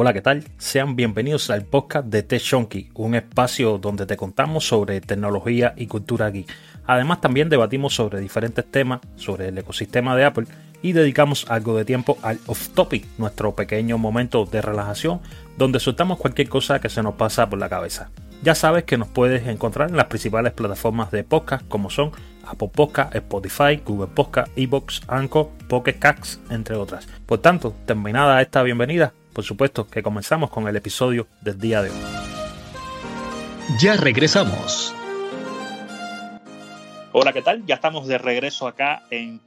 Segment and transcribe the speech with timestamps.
[0.00, 0.44] Hola, ¿qué tal?
[0.58, 2.44] Sean bienvenidos al podcast de Tech
[2.94, 6.46] un espacio donde te contamos sobre tecnología y cultura geek.
[6.86, 10.46] Además, también debatimos sobre diferentes temas sobre el ecosistema de Apple
[10.82, 15.20] y dedicamos algo de tiempo al off topic, nuestro pequeño momento de relajación
[15.56, 18.08] donde soltamos cualquier cosa que se nos pasa por la cabeza.
[18.44, 22.12] Ya sabes que nos puedes encontrar en las principales plataformas de podcast como son
[22.46, 27.08] Apple Podcast, Spotify, Google Podcast, Evox, Anchor, Pocket Casts, entre otras.
[27.26, 31.90] Por tanto, terminada esta bienvenida, por supuesto que comenzamos con el episodio del día de
[31.90, 31.96] hoy.
[33.78, 34.92] Ya regresamos.
[37.12, 37.64] Hola, ¿qué tal?
[37.64, 39.40] Ya estamos de regreso acá en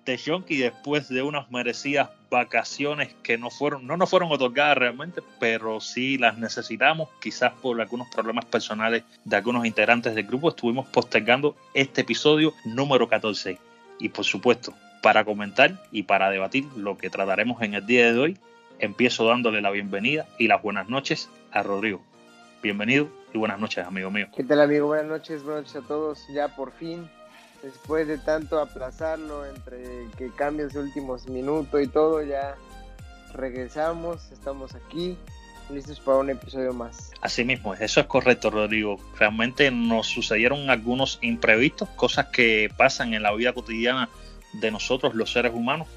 [0.47, 5.81] y después de unas merecidas vacaciones que no fueron, no nos fueron otorgadas realmente, pero
[5.81, 11.53] sí las necesitamos, quizás por algunos problemas personales de algunos integrantes del grupo, estuvimos postergando
[11.73, 13.57] este episodio número 14.
[13.99, 18.17] Y por supuesto, para comentar y para debatir lo que trataremos en el día de
[18.17, 18.37] hoy,
[18.81, 22.01] empiezo dándole la bienvenida y las buenas noches a Rodrigo.
[22.61, 24.27] Bienvenido y buenas noches, amigo mío.
[24.35, 24.87] ¿Qué tal, amigo?
[24.87, 26.27] Buenas noches, buenas noches a todos.
[26.33, 27.09] Ya por fin
[27.63, 32.55] después de tanto aplazarlo, entre que cambios de últimos minutos y todo, ya
[33.33, 35.17] regresamos, estamos aquí,
[35.69, 37.11] listos para un episodio más.
[37.21, 38.99] Así mismo, eso es correcto, Rodrigo.
[39.17, 44.09] Realmente nos sucedieron algunos imprevistos, cosas que pasan en la vida cotidiana
[44.53, 45.87] de nosotros, los seres humanos,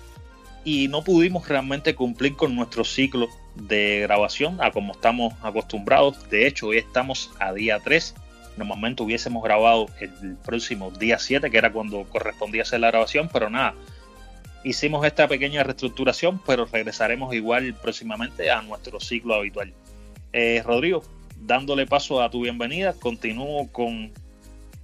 [0.64, 6.28] y no pudimos realmente cumplir con nuestro ciclo de grabación a como estamos acostumbrados.
[6.30, 8.14] De hecho, hoy estamos a día 3
[8.56, 13.50] Normalmente hubiésemos grabado el próximo día 7, que era cuando correspondía hacer la grabación, pero
[13.50, 13.74] nada,
[14.62, 19.72] hicimos esta pequeña reestructuración, pero regresaremos igual próximamente a nuestro ciclo habitual.
[20.32, 21.02] Eh, Rodrigo,
[21.40, 24.12] dándole paso a tu bienvenida, continúo con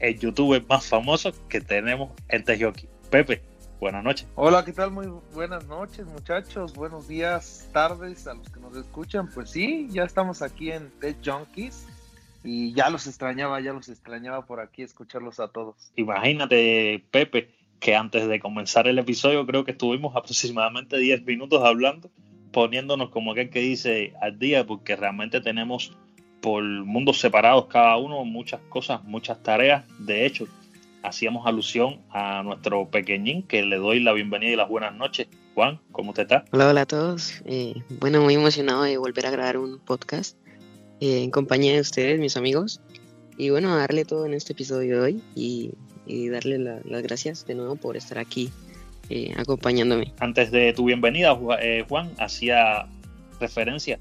[0.00, 2.88] el youtuber más famoso que tenemos en Tejoki.
[3.08, 3.42] Pepe,
[3.80, 4.28] buenas noches.
[4.34, 4.90] Hola, ¿qué tal?
[4.90, 6.74] Muy buenas noches, muchachos.
[6.74, 9.28] Buenos días, tardes a los que nos escuchan.
[9.32, 11.88] Pues sí, ya estamos aquí en Tech Junkies
[12.44, 15.92] y ya los extrañaba, ya los extrañaba por aquí escucharlos a todos.
[15.96, 22.10] Imagínate, Pepe, que antes de comenzar el episodio creo que estuvimos aproximadamente 10 minutos hablando,
[22.52, 25.96] poniéndonos como aquel que dice al día, porque realmente tenemos
[26.42, 29.84] por mundos separados cada uno muchas cosas, muchas tareas.
[29.98, 30.46] De hecho,
[31.02, 35.28] hacíamos alusión a nuestro pequeñín, que le doy la bienvenida y las buenas noches.
[35.54, 36.44] Juan, ¿cómo te está?
[36.52, 37.42] Hola, hola a todos.
[37.44, 40.36] Eh, bueno, muy emocionado de volver a grabar un podcast
[41.00, 42.80] eh, en compañía de ustedes, mis amigos.
[43.36, 45.72] Y bueno, darle todo en este episodio de hoy y,
[46.28, 48.50] darle las gracias de nuevo por estar aquí
[49.08, 50.12] eh, acompañándome.
[50.18, 52.86] Antes de tu bienvenida, eh, Juan, hacía
[53.40, 53.98] referencia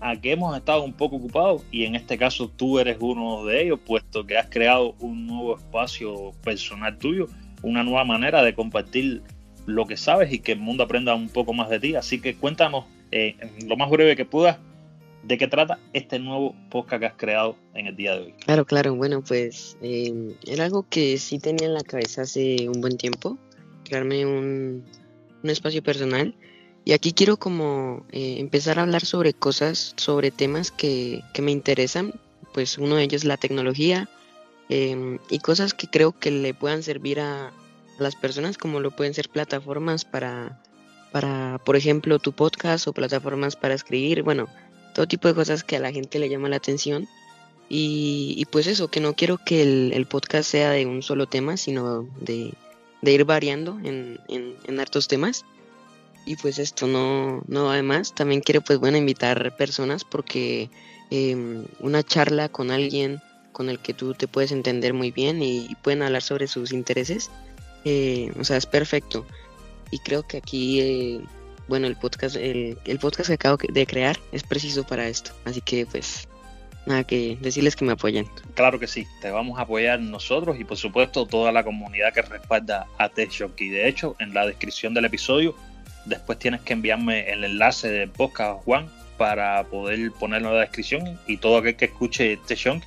[0.00, 3.62] a que hemos estado un poco ocupados y en este caso tú eres uno de
[3.62, 7.26] ellos, puesto que has creado un nuevo espacio personal tuyo,
[7.62, 9.22] una nueva manera de compartir
[9.66, 11.94] lo que sabes y que el mundo aprenda un poco más de ti.
[11.94, 12.86] Así que cuéntanos
[13.66, 14.58] lo más breve que puedas
[15.22, 18.34] ¿De qué trata este nuevo podcast que has creado en el día de hoy?
[18.44, 18.94] Claro, claro.
[18.94, 23.36] Bueno, pues em, era algo que sí tenía en la cabeza hace un buen tiempo,
[23.84, 24.84] crearme un,
[25.44, 26.34] espacio personal.
[26.84, 32.14] Y aquí quiero como eh, empezar a hablar sobre cosas, sobre temas que, me interesan.
[32.52, 34.08] Pues uno de ellos la tecnología
[34.68, 37.52] em, y cosas que creo que le puedan servir a,
[38.00, 40.60] las personas, como lo pueden ser plataformas para,
[41.12, 44.22] para, por ejemplo, tu podcast o plataformas para escribir.
[44.22, 44.48] Bueno,
[44.94, 47.06] todo tipo de cosas que a la gente le llama la atención.
[47.72, 52.02] Y, pues eso, que no quiero que el, podcast sea de un solo tema, sino
[52.20, 52.52] de,
[53.02, 55.44] ir variando en, en, hartos temas.
[56.26, 60.70] Y pues esto no, no además, también quiero pues bueno invitar personas porque
[61.10, 63.20] em, una charla con alguien
[63.52, 67.30] con el que tú te puedes entender muy bien y, pueden hablar sobre sus intereses,
[67.84, 69.26] eh, o sea, es perfecto.
[69.90, 71.20] Y creo que aquí eh,
[71.70, 75.30] bueno, el podcast, el, podcast que acabo de crear es preciso para esto.
[75.44, 76.28] Así que pues
[76.84, 78.26] nada que decirles que me apoyen.
[78.54, 82.22] Claro que sí, te vamos a apoyar nosotros y por supuesto toda la comunidad que
[82.22, 83.58] respalda a TechShock.
[83.60, 85.54] Y de hecho, en la descripción del episodio,
[86.04, 91.18] después tienes que enviarme el enlace del podcast Juan para poder ponerlo en la descripción
[91.26, 92.82] y todo aquel que escuche TechShock,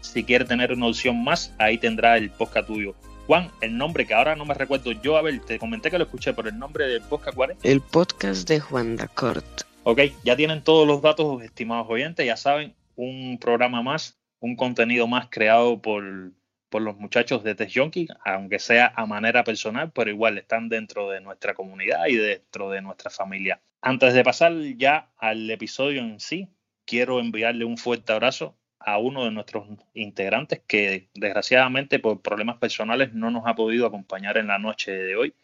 [0.00, 2.94] si quiere tener una opción más, ahí tendrá el podcast tuyo
[3.30, 6.04] Juan, el nombre que ahora no me recuerdo yo, a ver, te comenté que lo
[6.04, 7.58] escuché, pero el nombre del podcast, ¿cuál es?
[7.62, 9.62] El podcast de Juan Dacort.
[9.84, 15.06] Ok, ya tienen todos los datos, estimados oyentes, ya saben, un programa más, un contenido
[15.06, 16.32] más creado por,
[16.78, 21.20] los muchachos de Test Junkie, aunque sea a manera personal, pero igual están dentro de
[21.20, 23.60] nuestra comunidad y dentro de nuestra familia.
[23.82, 26.48] Antes de pasar ya al episodio en sí,
[26.84, 33.12] quiero enviarle un fuerte abrazo a uno de nuestros integrantes que desgraciadamente por problemas personales
[33.12, 35.34] no nos ha podido acompañar en la noche de hoy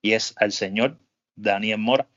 [0.00, 0.98] y es al señor
[1.36, 2.08] Daniel Mora.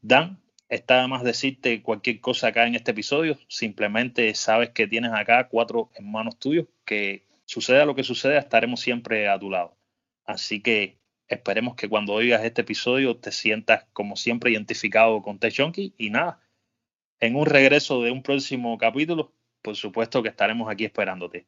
[0.00, 3.36] Dan, está de más decirte cualquier cosa acá en este episodio.
[3.48, 9.28] Simplemente sabes que tienes acá cuatro hermanos tuyos que suceda lo que suceda, estaremos siempre
[9.28, 9.76] a tu lado.
[10.24, 10.98] Así que
[11.28, 15.56] esperemos que cuando oigas este episodio te sientas como siempre identificado con Tech
[15.96, 16.40] y nada,
[17.20, 19.32] en un regreso de un próximo capítulo,
[19.62, 21.46] por supuesto que estaremos aquí esperándote.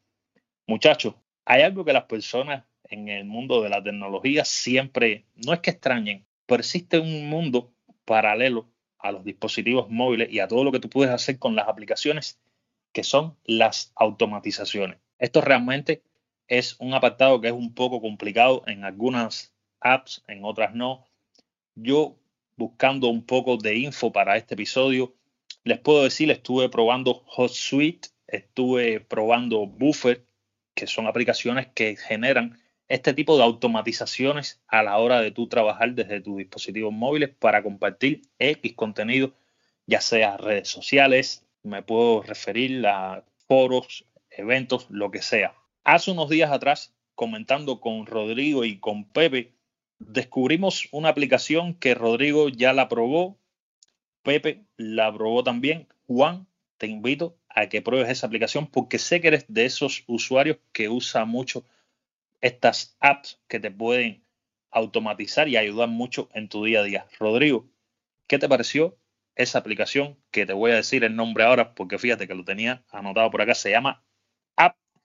[0.66, 1.14] Muchachos,
[1.44, 5.70] hay algo que las personas en el mundo de la tecnología siempre, no es que
[5.70, 7.72] extrañen, pero existe un mundo
[8.04, 11.68] paralelo a los dispositivos móviles y a todo lo que tú puedes hacer con las
[11.68, 12.40] aplicaciones,
[12.92, 14.98] que son las automatizaciones.
[15.18, 16.02] Esto realmente
[16.46, 21.06] es un apartado que es un poco complicado en algunas apps, en otras no.
[21.74, 22.16] Yo
[22.56, 25.14] buscando un poco de info para este episodio,
[25.64, 30.24] les puedo decir, estuve probando HotSuite, estuve probando Buffer,
[30.74, 35.92] que son aplicaciones que generan este tipo de automatizaciones a la hora de tú trabajar
[35.92, 39.34] desde tus dispositivos móviles para compartir X contenido,
[39.86, 44.04] ya sea redes sociales, me puedo referir a foros,
[44.38, 45.54] eventos, lo que sea.
[45.84, 49.52] Hace unos días atrás, comentando con Rodrigo y con Pepe,
[49.98, 53.38] descubrimos una aplicación que Rodrigo ya la probó,
[54.22, 55.88] Pepe la probó también.
[56.06, 56.46] Juan,
[56.78, 60.88] te invito a que pruebes esa aplicación porque sé que eres de esos usuarios que
[60.88, 61.64] usa mucho
[62.40, 64.22] estas apps que te pueden
[64.70, 67.06] automatizar y ayudar mucho en tu día a día.
[67.18, 67.68] Rodrigo,
[68.26, 68.96] ¿qué te pareció
[69.34, 72.84] esa aplicación que te voy a decir el nombre ahora porque fíjate que lo tenía
[72.90, 73.54] anotado por acá?
[73.54, 74.04] Se llama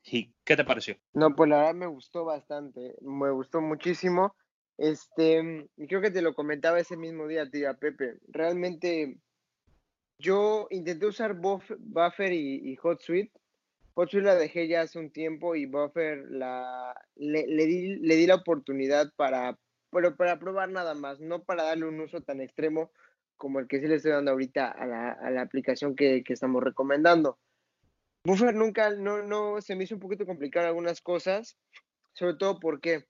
[0.03, 0.33] AppHi.
[0.43, 0.95] ¿Qué te pareció?
[1.13, 4.35] No, pues la verdad me gustó bastante, me gustó muchísimo.
[4.77, 8.17] Este, y creo que te lo comentaba ese mismo día, tía Pepe.
[8.27, 9.17] Realmente
[10.17, 13.31] yo intenté usar Buffer y, HotSuite.
[13.93, 18.35] HotSuite la dejé ya hace un tiempo y Buffer la, le, di, le di la
[18.35, 19.57] oportunidad para,
[19.91, 22.91] pero para probar nada más, no para darle un uso tan extremo
[23.37, 26.33] como el que sí le estoy dando ahorita a la, a la aplicación que, que,
[26.33, 27.39] estamos recomendando.
[28.25, 31.57] Buffer nunca, no, no, se me hizo un poquito complicado algunas cosas,
[32.13, 33.05] sobre todo porque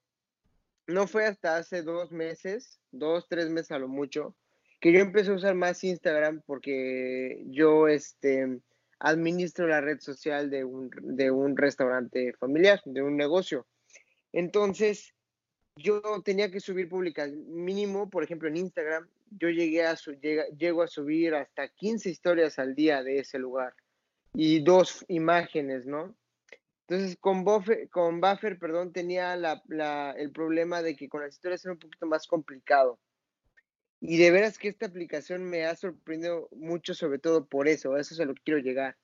[0.88, 4.36] no fue hasta hace dos meses, dos, tres meses a lo mucho,
[4.82, 8.60] que yo empecé a usar más Instagram porque yo este,
[8.98, 13.68] administro la red social de un, de un restaurante familiar, de un negocio.
[14.32, 15.14] Entonces,
[15.76, 20.82] yo tenía que subir públicas mínimo, por ejemplo, en Instagram, yo llegué a su, llego
[20.82, 23.76] a subir hasta 15 historias al día de ese lugar
[24.34, 26.16] y dos imágenes, ¿no?
[26.88, 31.74] Entonces, con Buffer, con Buffer perdón, tenía el problema de que con las historias era
[31.74, 33.00] un poquito más complicado.
[34.02, 38.02] Y de veras que esta aplicación me ha sorprendido mucho, sobre todo por eso, a
[38.02, 38.98] eso es lo que quiero llegar.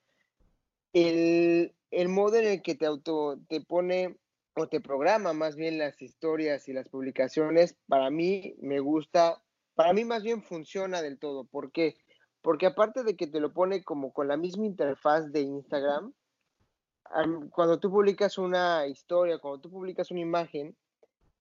[0.91, 4.17] El, el modo en el que te auto, te pone
[4.55, 9.41] o te programa más bien las historias y las publicaciones, para mí me gusta,
[9.73, 11.45] para mí más bien funciona del todo.
[11.45, 11.95] ¿Por qué?
[12.41, 16.13] Porque aparte de que te lo pone como con la misma interfaz de Instagram,
[17.51, 20.77] cuando tú publicas una historia, cuando tú publicas una imagen,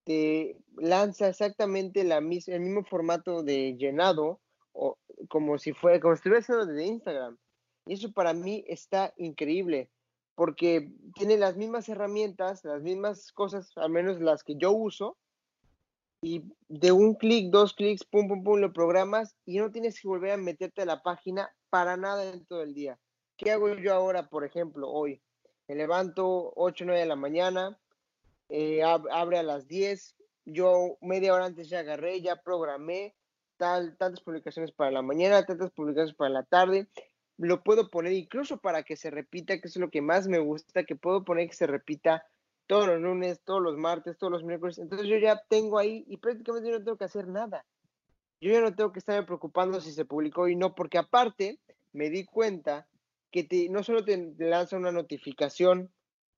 [0.05, 4.41] te lanza exactamente la el mismo formato de llenado,
[4.73, 4.97] o
[5.29, 7.39] como si fuera, como si estuviera de Instagram.
[7.87, 9.91] Y eso para mí está increíble,
[10.35, 15.19] porque tiene las mismas herramientas, las mismas cosas, al menos las que yo uso,
[16.21, 20.09] y de un clic, dos clics, pum, pum, pum, lo programas y no tienes que
[20.09, 22.99] volver a meterte a la página para nada en todo el día.
[23.37, 25.23] ¿Qué hago yo ahora, por ejemplo, hoy?
[25.69, 27.79] me levanto 8 o 9 de la mañana,
[28.49, 30.17] eh, abre a las 10,
[30.47, 33.15] yo media hora antes ya agarré, ya programé
[33.59, 36.89] tal, tantas publicaciones para la mañana, tantas publicaciones para la tarde,
[37.37, 40.85] lo puedo poner incluso para que se repita, que es lo que más me gusta,
[40.85, 42.25] que puedo poner que se repita
[42.69, 44.79] todos los lunes, todos los martes, todos los miércoles.
[44.79, 47.65] Entonces yo ya tengo ahí y prácticamente no tengo que hacer nada.
[48.41, 51.59] Yo ya no tengo que estarme preocupando si se publicó y no, porque aparte
[51.93, 52.87] me di cuenta
[53.33, 55.91] que no solo te lanza una notificación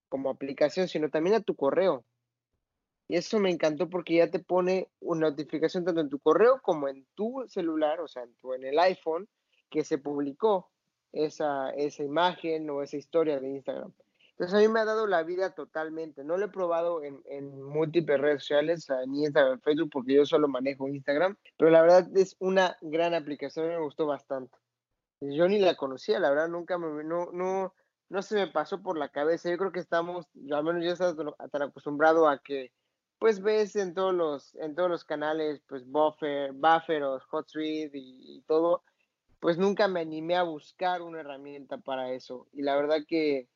[0.08, 2.04] como aplicación, sino también a tu correo.
[3.08, 6.88] Y eso me encantó porque ya te pone una notificación tanto en tu correo como
[6.88, 9.28] en tu celular, o sea, en, en el iPhone,
[9.68, 10.70] que se publicó
[11.12, 13.92] esa, esa imagen o esa historia de Instagram.
[14.40, 16.24] Entonces a mí me ha dado la vida totalmente.
[16.24, 20.48] No lo he probado en, en múltiples redes sociales, ni Instagram, Facebook, porque yo solo
[20.48, 24.56] manejo Instagram, pero la verdad es una gran aplicación, me gustó bastante.
[25.20, 27.74] Yo ni la conocía, la verdad, nunca me, no, no,
[28.08, 29.50] no se me pasó por la cabeza.
[29.50, 31.14] Yo creo que estamos, al menos yo estaba
[31.50, 32.72] tan acostumbrado a que,
[33.18, 38.38] pues ves en todos los, en todos los canales, pues Buffer, Buffer o HotSuite y,
[38.38, 38.84] y todo,
[39.38, 42.48] pues nunca me animé a buscar una herramienta para eso.
[42.54, 43.46] Y la verdad que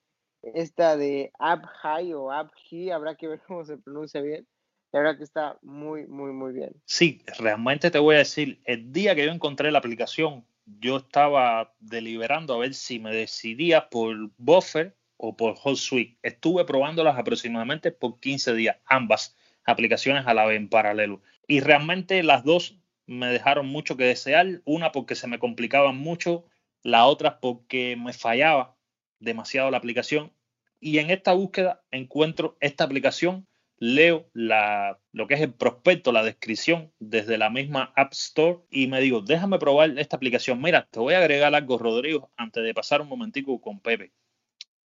[0.54, 2.30] esta de High o
[2.70, 4.46] He, habrá que ver cómo se pronuncia bien.
[4.92, 6.70] La verdad que está muy, muy, muy bien.
[6.84, 11.74] Sí, realmente te voy a decir, el día que yo encontré la aplicación, yo estaba
[11.80, 16.16] deliberando a ver si me decidía por Buffer o por HotSuite.
[16.22, 21.20] Estuve probándolas aproximadamente por 15 días, ambas aplicaciones a la vez en paralelo.
[21.48, 26.44] Y realmente las dos me dejaron mucho que desear, una porque se me complicaban mucho,
[26.82, 28.76] la otra porque me fallaba
[29.18, 30.32] demasiado la aplicación.
[30.80, 33.46] Y en esta búsqueda encuentro esta aplicación,
[33.78, 38.86] leo la, lo que es el prospecto, la descripción desde la misma App Store y
[38.86, 40.60] me digo, déjame probar esta aplicación.
[40.60, 44.12] Mira, te voy a agregar algo, Rodrigo, antes de pasar un momentico con Pepe.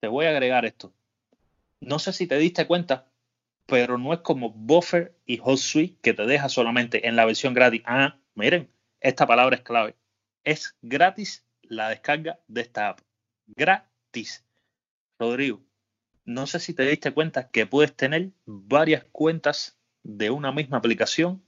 [0.00, 0.92] Te voy a agregar esto.
[1.80, 3.10] No sé si te diste cuenta,
[3.66, 7.82] pero no es como Buffer y HotSuite que te deja solamente en la versión gratis.
[7.84, 8.70] Ah, miren,
[9.00, 9.96] esta palabra es clave.
[10.44, 13.00] Es gratis la descarga de esta app.
[13.46, 13.87] Gratis.
[15.18, 15.62] Rodrigo,
[16.24, 21.42] no sé si te diste cuenta que puedes tener varias cuentas de una misma aplicación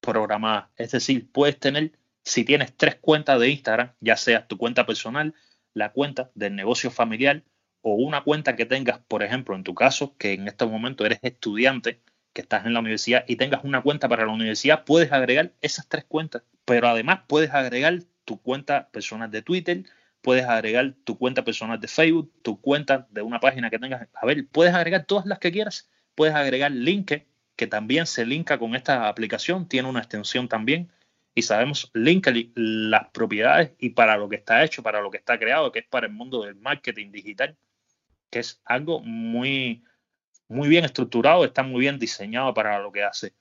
[0.00, 0.70] programada.
[0.76, 1.92] Es decir, puedes tener,
[2.22, 5.34] si tienes tres cuentas de Instagram, ya sea tu cuenta personal,
[5.74, 7.44] la cuenta del negocio familiar
[7.82, 11.18] o una cuenta que tengas, por ejemplo, en tu caso, que en este momento eres
[11.22, 12.00] estudiante,
[12.32, 15.88] que estás en la universidad y tengas una cuenta para la universidad, puedes agregar esas
[15.88, 16.42] tres cuentas.
[16.64, 19.84] Pero además puedes agregar tu cuenta personal de Twitter,
[20.26, 24.08] puedes agregar tu cuenta personal de Facebook, tu cuenta de una página que tengas.
[24.12, 25.88] A ver, puedes agregar todas las que quieras.
[26.16, 30.90] Puedes agregar LinkedIn, que también se linka con esta aplicación, tiene una extensión también.
[31.32, 35.38] Y sabemos LinkedIn, las propiedades y para lo que está hecho, para lo que está
[35.38, 37.56] creado, que es para el mundo del marketing digital
[38.30, 39.84] que es algo muy,
[40.48, 43.32] muy bien estructurado, está muy bien diseñado para lo que hace.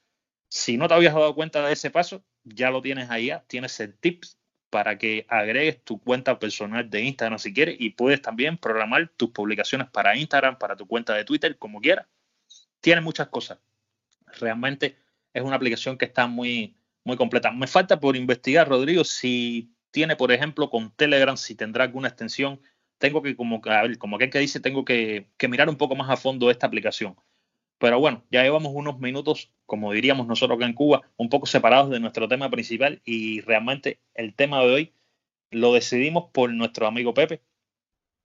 [0.49, 3.97] Si no te habías dado cuenta de ese paso, ya lo tienes ahí, tienes el
[3.97, 4.37] tips
[4.75, 9.29] para que agregues tu cuenta personal de Instagram si quieres y puedes también programar tus
[9.29, 12.07] publicaciones para Instagram, para tu cuenta de Twitter, como quieras.
[12.81, 13.57] Tiene muchas cosas.
[14.37, 14.97] Realmente
[15.33, 17.51] es una aplicación que está muy, muy completa.
[17.51, 22.59] Me falta por investigar, Rodrigo, si tiene, por ejemplo, con Telegram, si tendrá alguna extensión
[22.97, 26.17] tengo que, como, a como aquel que dice, tengo que, mirar un poco más a
[26.17, 27.15] fondo esta aplicación.
[27.77, 31.89] Pero bueno, ya llevamos unos minutos, como diríamos nosotros acá en Cuba, un poco separados
[31.89, 34.93] de nuestro tema principal y realmente el tema de hoy
[35.51, 37.41] lo decidimos por nuestro amigo Pepe.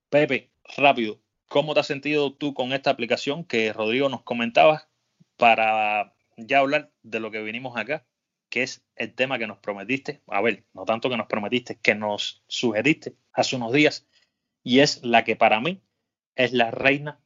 [0.08, 4.88] Pepe, rápido, ¿cómo te has sentido tú con esta aplicación que Rodrigo nos comentaba
[5.36, 8.06] para ya hablar de lo que vinimos acá,
[8.50, 10.22] que es el tema que nos prometiste?
[10.28, 14.06] A ver, no tanto que nos prometiste, que nos sugeriste hace unos días
[14.62, 15.82] y es la que para mí
[16.36, 17.20] es la reina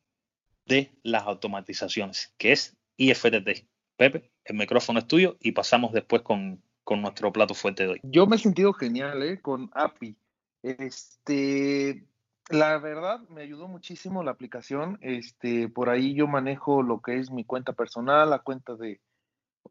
[0.66, 3.66] de las automatizaciones, que es IFTT.
[3.96, 8.00] Pepe, el micrófono es tuyo y pasamos después con, nuestro plato fuerte de hoy.
[8.02, 9.40] Yo me he sentido genial ¿eh?
[9.40, 10.16] con API.
[10.62, 12.04] Este,
[12.50, 14.98] la verdad me ayudó muchísimo la aplicación.
[15.00, 19.00] Este, por ahí yo manejo lo que es mi cuenta personal, la cuenta de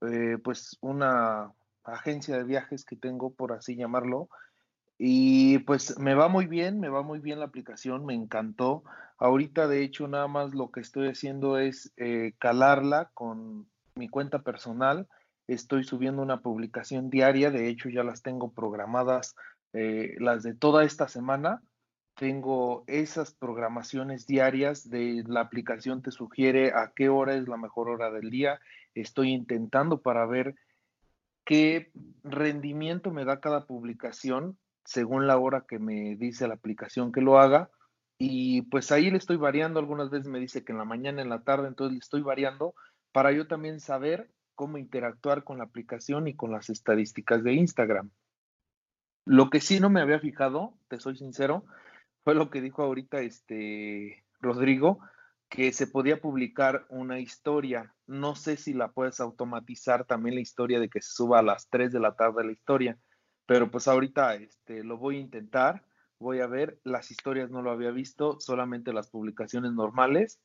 [0.02, 1.52] eh, pues una
[1.84, 4.30] agencia de viajes que tengo, por así llamarlo,
[4.98, 8.84] y pues me va muy bien, me va muy bien la aplicación, me encantó.
[9.18, 14.40] Ahorita de hecho nada más lo que estoy haciendo es eh, calarla con mi cuenta
[14.40, 15.08] personal.
[15.48, 19.36] Estoy subiendo una publicación diaria, de hecho ya las tengo programadas,
[19.74, 21.62] eh, las de toda esta semana.
[22.16, 27.90] Tengo esas programaciones diarias de la aplicación te sugiere a qué hora es la mejor
[27.90, 28.60] hora del día.
[28.94, 30.56] Estoy intentando para ver
[31.44, 31.92] qué
[32.24, 37.40] rendimiento me da cada publicación según la hora que me dice la aplicación que lo
[37.40, 37.70] haga.
[38.18, 41.30] Y pues ahí le estoy variando, algunas veces me dice que en la mañana, en
[41.30, 42.76] la tarde, entonces le estoy variando
[43.12, 48.12] para yo también saber cómo interactuar con la aplicación y con las estadísticas de Instagram.
[49.26, 51.66] Lo que sí no me había fijado, te soy sincero,
[52.24, 55.00] fue lo que dijo ahorita este Rodrigo,
[55.50, 57.94] que se podía publicar una historia.
[58.08, 61.70] No sé si la puedes automatizar también la historia de que se suba a las
[61.70, 62.98] 3 de la tarde la historia.
[63.46, 65.86] Pero pues ahorita este, lo voy a intentar,
[66.24, 70.40] voy a ver, las historias no lo había visto, solamente las publicaciones normales,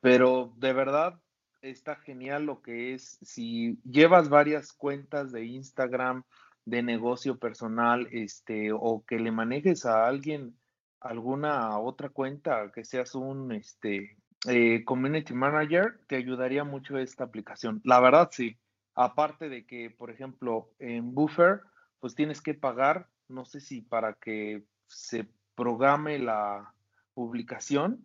[0.00, 1.18] pero de verdad
[1.62, 6.24] está genial lo que es, si llevas varias cuentas de Instagram,
[6.66, 10.54] de negocio personal, este, o que le manejes a alguien
[11.00, 14.16] alguna otra cuenta, que seas un este,
[14.48, 17.80] eh, community manager, te ayudaría mucho esta aplicación.
[17.84, 18.58] La verdad, sí.
[18.94, 21.60] Aparte de que, por ejemplo, en Buffer,
[22.00, 26.74] pues tienes que pagar, no sé si para que se programe la
[27.14, 28.04] publicación,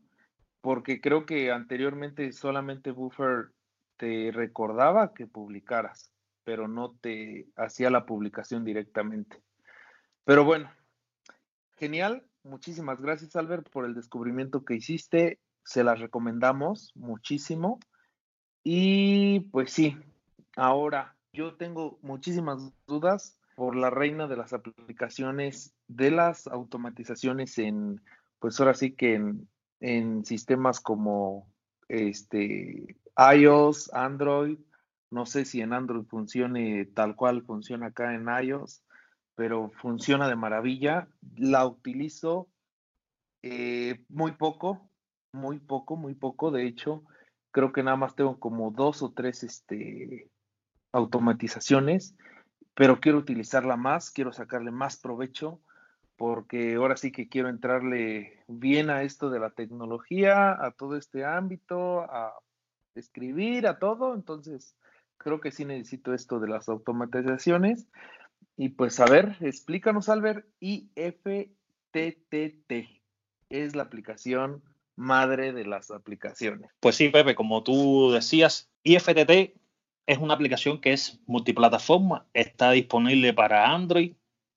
[0.62, 3.52] porque creo que anteriormente solamente Buffer
[3.98, 6.12] te recordaba que publicaras,
[6.44, 9.42] pero no te hacía la publicación directamente.
[10.24, 10.72] Pero bueno,
[11.78, 12.26] genial.
[12.44, 15.40] Muchísimas gracias, Albert, por el descubrimiento que hiciste.
[15.64, 17.80] Se las recomendamos muchísimo.
[18.64, 19.98] Y pues sí,
[20.56, 28.02] ahora yo tengo muchísimas dudas por la reina de las aplicaciones, de las automatizaciones en,
[28.40, 29.16] pues ahora sí que
[29.80, 31.48] en, sistemas como
[31.88, 34.60] este iOS, Android,
[35.10, 38.84] no sé si en Android funcione tal cual funciona acá en iOS,
[39.36, 41.08] pero funciona de maravilla.
[41.38, 42.50] La utilizo
[43.44, 44.90] eh, muy poco,
[45.32, 46.52] muy poco, muy poco.
[46.52, 47.04] De hecho,
[47.52, 50.30] creo que nada más tengo como dos o tres este,
[50.92, 52.16] automatizaciones,
[52.76, 55.60] pero quiero utilizarla más, quiero sacarle más provecho,
[56.18, 61.26] porque ahora sí que quiero entrarle bien a esto de la tecnología, a todo este
[61.26, 62.38] ámbito, a
[62.96, 64.14] escribir, a todo.
[64.14, 64.76] Entonces,
[65.18, 67.88] creo que sí necesito esto de las automatizaciones.
[68.58, 71.52] Y pues a ver, explícanos, Albert, IFTTT
[73.50, 74.64] es la aplicación
[74.96, 76.70] madre de las aplicaciones.
[76.80, 79.58] Pues sí, Pepe, como tú decías, IFTT
[80.08, 84.14] es una aplicación que es multiplataforma, está disponible para Android,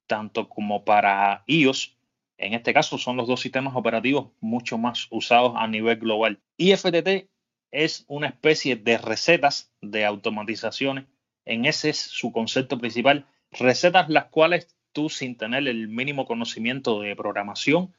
[0.07, 1.97] tanto como para iOS.
[2.37, 6.41] En este caso son los dos sistemas operativos mucho más usados a nivel global.
[6.57, 7.29] IFTT
[7.71, 11.07] es una especie de recetas de automatizaciones.
[11.45, 17.01] En ese es su concepto principal Recetas las cuales tú sin tener el mínimo conocimiento
[17.01, 17.95] de programación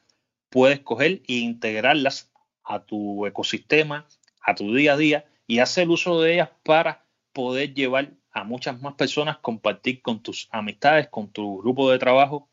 [0.50, 2.32] puedes coger e integrarlas
[2.64, 4.08] a tu ecosistema,
[4.42, 7.06] a tu día a día y hacer uso de ellas para
[7.40, 12.50] poder llevar a muchas más personas, compartir con tus amistades, con tu grupo de trabajo.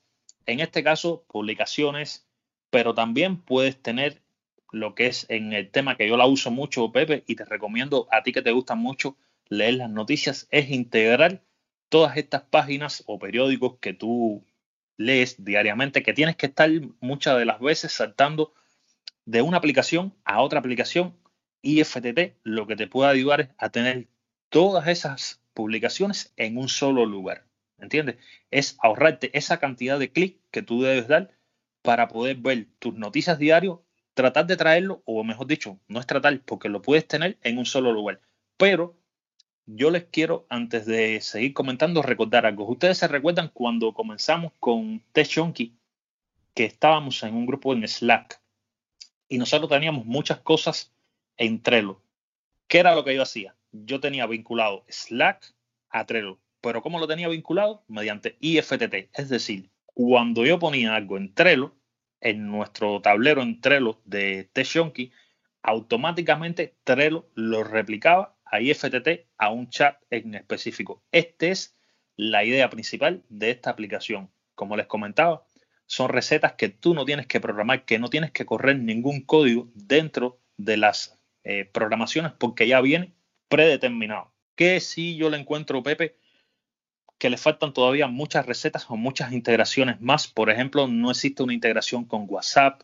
[0.46, 2.28] En este caso, publicaciones,
[2.70, 4.22] pero también puedes tener
[4.70, 8.06] lo que es en el tema que yo la uso mucho, Pepe, y te recomiendo
[8.12, 9.16] a ti que te gusta mucho
[9.48, 11.42] leer las noticias, es integrar
[11.88, 14.46] todas estas páginas o periódicos que tú
[14.96, 18.54] lees diariamente, que tienes que estar muchas de las veces saltando
[19.24, 21.16] de una aplicación a otra aplicación
[21.60, 24.06] y FTT lo que te puede ayudar es a tener
[24.48, 27.46] todas esas publicaciones en un solo lugar.
[27.78, 28.16] ¿Entiendes?
[28.50, 31.36] Es ahorrarte esa cantidad de clics que tú debes dar
[31.82, 33.80] para poder ver tus noticias diarios,
[34.14, 37.66] tratar de traerlo, o mejor dicho, no es tratar porque lo puedes tener en un
[37.66, 38.20] solo lugar,
[38.56, 38.96] pero
[39.66, 42.68] yo les quiero, antes de seguir comentando, recordar algo.
[42.68, 45.76] Ustedes se recuerdan cuando comenzamos con TechJunkie,
[46.54, 48.40] que estábamos en un grupo en Slack
[49.28, 50.92] y nosotros teníamos muchas cosas
[51.36, 52.00] en Trello.
[52.68, 53.55] ¿Qué era lo que yo hacía?
[53.84, 55.54] Yo tenía vinculado Slack
[55.90, 57.84] a Trello, pero ¿cómo lo tenía vinculado?
[57.88, 59.10] Mediante IFTT.
[59.12, 61.74] Es decir, cuando yo ponía algo en Trello,
[62.20, 65.12] en nuestro tablero en Trello de TechJunkie,
[65.62, 71.02] automáticamente Trello lo replicaba a IFTT a un chat en específico.
[71.12, 71.76] Esta es
[72.16, 74.30] la idea principal de esta aplicación.
[74.54, 75.44] Como les comentaba,
[75.86, 79.68] son recetas que tú no tienes que programar, que no tienes que correr ningún código
[79.74, 83.12] dentro de las eh, programaciones porque ya viene
[83.48, 84.32] predeterminado.
[84.54, 86.16] Que si yo le encuentro, Pepe,
[87.18, 90.28] que le faltan todavía muchas recetas o muchas integraciones más.
[90.28, 92.82] Por ejemplo, no existe una integración con WhatsApp.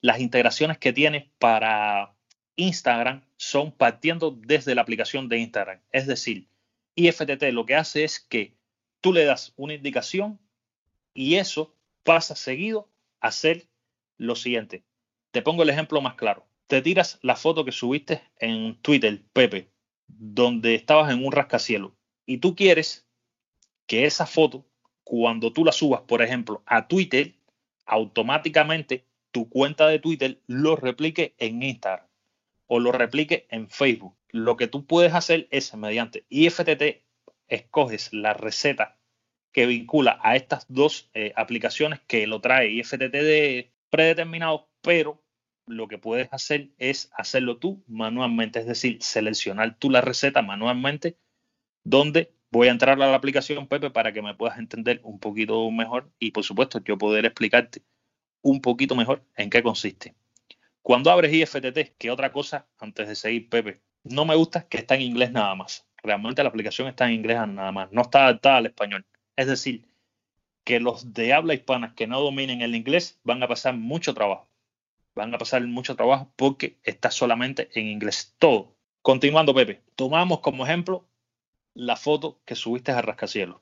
[0.00, 2.14] Las integraciones que tiene para
[2.56, 5.80] Instagram son partiendo desde la aplicación de Instagram.
[5.92, 6.48] Es decir,
[6.94, 8.56] IFTT lo que hace es que
[9.00, 10.40] tú le das una indicación
[11.14, 13.68] y eso pasa seguido a hacer
[14.16, 14.84] lo siguiente.
[15.30, 16.46] Te pongo el ejemplo más claro.
[16.66, 19.70] Te tiras la foto que subiste en Twitter, Pepe,
[20.08, 21.92] donde estabas en un rascacielos
[22.26, 23.06] y tú quieres
[23.86, 24.66] que esa foto,
[25.02, 27.34] cuando tú la subas, por ejemplo, a Twitter,
[27.86, 32.06] automáticamente tu cuenta de Twitter lo replique en Instagram
[32.66, 34.14] o lo replique en Facebook.
[34.28, 37.02] Lo que tú puedes hacer es mediante IFTT
[37.48, 38.98] escoges la receta
[39.52, 45.22] que vincula a estas dos eh, aplicaciones que lo trae IFTT de predeterminado, pero
[45.68, 51.16] lo que puedes hacer es hacerlo tú manualmente, es decir, seleccionar tú la receta manualmente,
[51.84, 55.70] donde voy a entrar a la aplicación Pepe para que me puedas entender un poquito
[55.70, 57.82] mejor y por supuesto yo poder explicarte
[58.42, 60.14] un poquito mejor en qué consiste.
[60.82, 64.94] Cuando abres IFTT, que otra cosa, antes de seguir, Pepe, no me gusta que está
[64.94, 65.86] en inglés nada más.
[66.02, 69.04] Realmente la aplicación está en inglés nada más, no está adaptada al español.
[69.36, 69.86] Es decir,
[70.64, 74.48] que los de habla hispana que no dominen el inglés van a pasar mucho trabajo.
[75.18, 78.76] Van a pasar mucho trabajo porque está solamente en inglés todo.
[79.02, 81.08] Continuando, Pepe, tomamos como ejemplo
[81.74, 83.60] la foto que subiste a Rascacielos.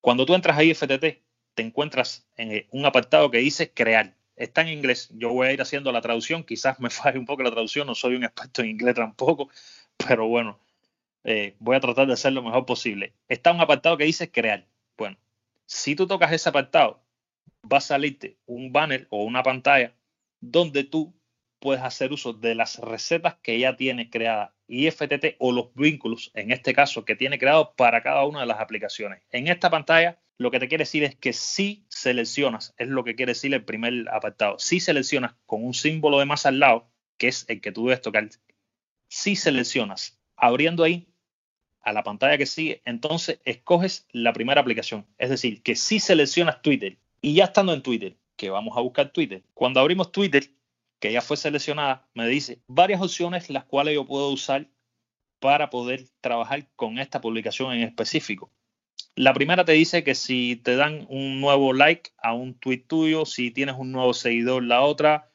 [0.00, 1.22] Cuando tú entras a IFTT,
[1.54, 5.10] te encuentras en un apartado que dice crear está en inglés.
[5.12, 6.44] Yo voy a ir haciendo la traducción.
[6.44, 7.86] Quizás me falle un poco la traducción.
[7.86, 9.50] No soy un experto en inglés tampoco.
[10.08, 10.58] Pero bueno,
[11.24, 13.12] eh, voy a tratar de hacer lo mejor posible.
[13.28, 14.66] Está un apartado que dice crear.
[14.96, 15.18] Bueno,
[15.66, 17.02] si tú tocas ese apartado,
[17.70, 19.92] va a salirte un banner o una pantalla
[20.50, 21.14] donde tú
[21.58, 26.50] puedes hacer uso de las recetas que ya tiene creada IFTT o los vínculos, en
[26.50, 29.22] este caso, que tiene creado para cada una de las aplicaciones.
[29.30, 33.14] En esta pantalla lo que te quiere decir es que si seleccionas, es lo que
[33.14, 37.28] quiere decir el primer apartado, si seleccionas con un símbolo de más al lado, que
[37.28, 38.28] es el que tú debes tocar,
[39.08, 41.08] si seleccionas abriendo ahí
[41.80, 45.06] a la pantalla que sigue, entonces escoges la primera aplicación.
[45.18, 49.10] Es decir, que si seleccionas Twitter y ya estando en Twitter, que vamos a buscar
[49.10, 50.50] Twitter, cuando abrimos Twitter,
[51.00, 54.68] que ya fue seleccionada, me dice varias opciones las cuales yo puedo usar
[55.40, 58.50] para poder trabajar con esta publicación en específico.
[59.14, 63.24] La primera te dice que si te dan un nuevo like a un tweet tuyo,
[63.24, 65.32] si tienes un nuevo seguidor, la otra,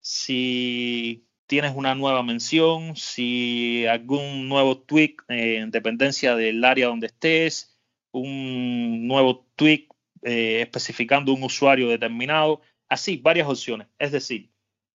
[0.00, 7.08] si tienes una nueva mención, si algún nuevo tweet eh, en dependencia del área donde
[7.08, 7.76] estés,
[8.12, 9.85] un nuevo tweet
[10.22, 13.88] eh, especificando un usuario determinado, así, varias opciones.
[13.98, 14.50] Es decir,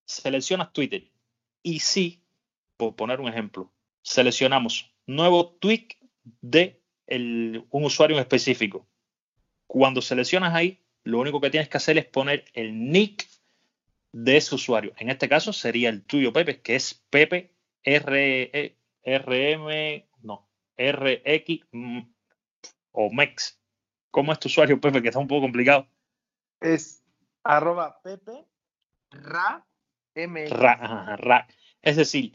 [0.05, 1.11] seleccionas Twitter
[1.63, 2.23] y si,
[2.77, 5.87] por poner un ejemplo, seleccionamos nuevo tweet
[6.41, 8.87] de un usuario específico.
[9.67, 13.27] Cuando seleccionas ahí, lo único que tienes que hacer es poner el nick
[14.11, 14.93] de ese usuario.
[14.97, 17.53] En este caso sería el tuyo, Pepe, que es Pepe
[17.83, 21.99] R, RM, no, RX mm,
[22.91, 23.60] o MEX.
[24.11, 25.01] ¿Cómo es tu usuario, Pepe?
[25.01, 25.87] Que está un poco complicado.
[26.59, 27.03] Es
[27.43, 28.45] arroba Pepe
[29.09, 29.65] Ra
[30.13, 31.47] Ra,
[31.81, 32.33] Es decir,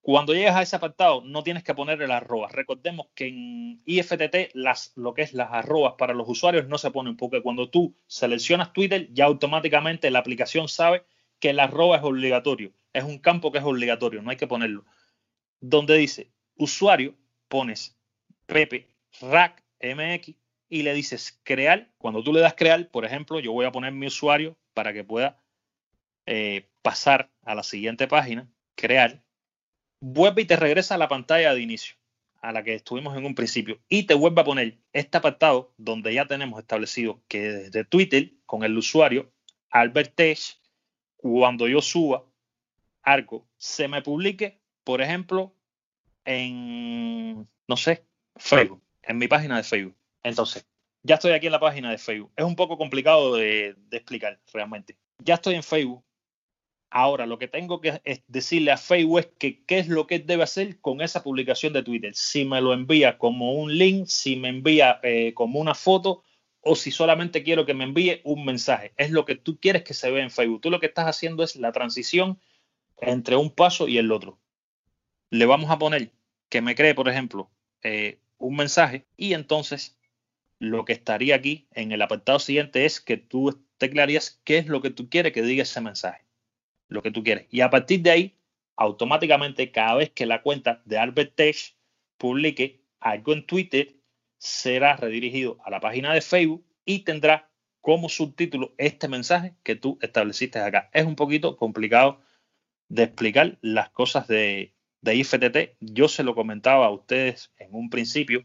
[0.00, 2.48] cuando llegas a ese apartado, no tienes que poner el arroba.
[2.48, 6.90] Recordemos que en IFTT las, lo que es las arrobas para los usuarios no se
[6.90, 11.04] ponen, porque cuando tú seleccionas Twitter, ya automáticamente la aplicación sabe
[11.38, 12.72] que el arroba es obligatorio.
[12.94, 14.86] Es un campo que es obligatorio, no hay que ponerlo.
[15.60, 17.14] Donde dice usuario,
[17.48, 17.96] pones
[18.46, 18.88] Pepe
[19.20, 20.34] Rack MX
[20.68, 21.90] y le dices crear.
[21.98, 25.04] Cuando tú le das crear, por ejemplo, yo voy a poner mi usuario para que
[25.04, 25.40] pueda
[26.26, 29.22] eh, pasar a la siguiente página, crear.
[30.00, 31.96] Vuelve y te regresa a la pantalla de inicio,
[32.40, 36.14] a la que estuvimos en un principio, y te vuelve a poner este apartado donde
[36.14, 39.32] ya tenemos establecido que desde Twitter, con el usuario
[39.70, 40.18] Albert
[41.16, 42.24] cuando yo suba
[43.02, 45.54] algo, se me publique, por ejemplo,
[46.24, 48.04] en, no sé,
[48.36, 49.96] Facebook, en mi página de Facebook.
[50.22, 50.66] Entonces,
[51.02, 52.32] ya estoy aquí en la página de Facebook.
[52.36, 54.96] Es un poco complicado de, explicar realmente.
[55.18, 56.04] Ya estoy en Facebook.
[56.90, 60.42] Ahora, lo que tengo que decirle a Facebook es que qué es lo que debe
[60.42, 62.14] hacer con esa publicación de Twitter.
[62.14, 66.24] Si me lo envía como un link, si me envía eh, como una foto
[66.60, 68.92] o si solamente quiero que me envíe un mensaje.
[68.96, 70.62] Es lo que tú quieres que se vea en Facebook.
[70.62, 72.40] Tú lo que estás haciendo es la transición
[73.00, 74.38] entre un paso y el otro.
[75.30, 76.12] Le vamos a poner
[76.48, 77.50] que me cree, por ejemplo,
[77.82, 79.97] eh, un mensaje y entonces
[80.58, 84.82] lo que estaría aquí en el apartado siguiente es que tú declararías qué es lo
[84.82, 86.24] que tú quieres que diga ese mensaje.
[86.88, 87.46] Lo que tú quieres.
[87.50, 88.38] Y a partir de ahí,
[88.76, 91.76] automáticamente cada vez que la cuenta de Albert Tech
[92.16, 93.94] publique algo en Twitter,
[94.38, 99.98] será redirigido a la página de Facebook y tendrá como subtítulo este mensaje que tú
[100.00, 100.90] estableciste acá.
[100.92, 102.20] Es un poquito complicado
[102.88, 105.76] de explicar las cosas de, de IFTT.
[105.80, 108.44] Yo se lo comentaba a ustedes en un principio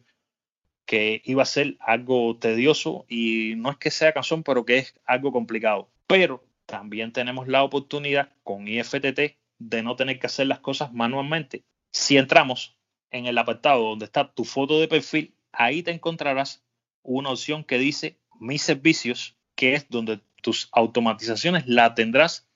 [0.85, 4.95] que iba a ser algo tedioso y no es que sea canción, pero que es
[5.05, 5.89] algo complicado.
[6.07, 11.63] Pero también tenemos la oportunidad con IFTT de no tener que hacer las cosas manualmente.
[11.91, 12.77] Si entramos
[13.11, 16.63] en el apartado donde está tu foto de perfil, ahí te encontrarás
[17.03, 22.47] una opción que dice mis servicios, que es donde tus automatizaciones la tendrás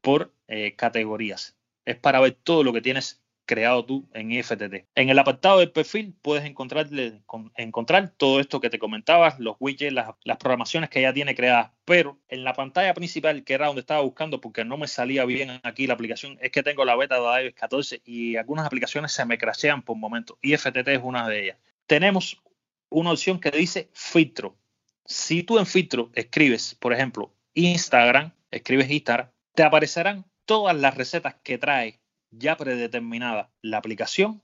[0.00, 1.56] por eh, categorías.
[1.84, 4.86] Es para ver todo lo que tienes creado tú en IFTT.
[4.94, 7.22] En el apartado del perfil puedes encontrarle,
[7.56, 11.72] encontrar todo esto que te comentabas, los widgets, las, las, programaciones que ya tiene creadas,
[11.84, 15.60] pero en la pantalla principal, que era donde estaba buscando porque no me salía bien
[15.62, 19.24] aquí la aplicación, es que tengo la beta de iOS 14 y algunas aplicaciones se
[19.24, 20.38] me crashean por momentos.
[20.42, 21.56] IFTT es una de ellas
[21.90, 22.40] tenemos
[22.88, 24.56] una opción que dice filtro.
[25.04, 31.34] Si tú en filtro escribes, por ejemplo, Instagram, escribes Instagram, te aparecerán todas las recetas
[31.42, 31.98] que trae
[32.30, 34.42] ya predeterminada la aplicación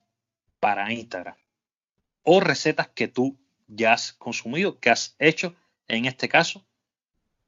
[0.60, 1.36] para Instagram.
[2.22, 5.54] O recetas que tú ya has consumido, que has hecho,
[5.88, 6.64] en este caso,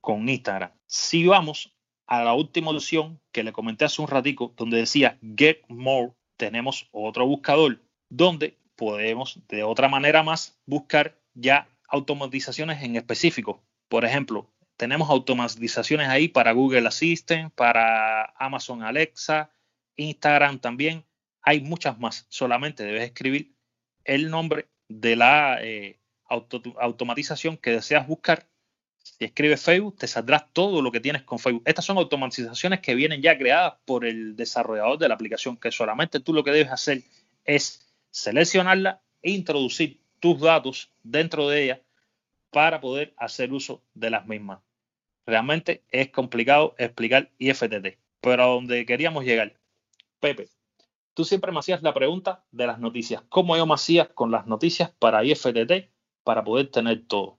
[0.01, 0.71] con Instagram.
[0.87, 1.75] Si vamos
[2.07, 6.89] a la última opción que le comenté hace un ratico, donde decía Get More, tenemos
[6.93, 13.63] otro buscador donde podemos de otra manera más buscar ya automatizaciones en específico.
[13.89, 19.51] Por ejemplo, tenemos automatizaciones ahí para Google Assistant, para Amazon Alexa,
[19.99, 21.05] Instagram también.
[21.43, 22.27] Hay muchas más.
[22.31, 23.53] Solamente debes escribir
[24.05, 28.49] el nombre de la eh, automatización que deseas buscar.
[29.03, 31.63] Si escribes Facebook, te saldrá todo lo que tienes con Facebook.
[31.67, 36.21] Estas son automatizaciones que vienen ya creadas por el desarrollador de la aplicación, que solamente
[36.21, 37.03] tú lo que debes hacer
[37.45, 41.83] es seleccionarla e introducir tus datos dentro de ella
[42.51, 44.61] para poder hacer uso de las mismas.
[45.27, 49.58] Realmente es complicado explicar IFTT, pero a donde queríamos llegar.
[50.21, 50.49] Pepe,
[51.15, 53.23] tú siempre me hacías la pregunta de las noticias.
[53.29, 55.91] ¿Cómo yo me hacía con las noticias para IFTT
[56.25, 57.39] para poder tener todo?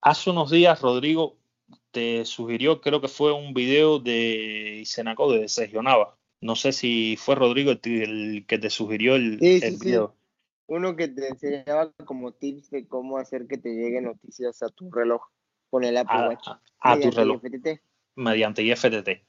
[0.00, 1.38] Hace unos días, Rodrigo
[1.92, 6.16] te sugirió, creo que fue un video de Isenaco de Sergio Nava.
[6.40, 10.16] No sé si fue Rodrigo el, que te sugirió el, video.
[10.66, 14.90] Uno que te enseñaba como tips de cómo hacer que te lleguen noticias a tu
[14.90, 15.22] reloj
[15.70, 16.48] con el Apple Watch.
[16.80, 17.40] A, tu reloj.
[18.16, 19.24] Mediante IFTT.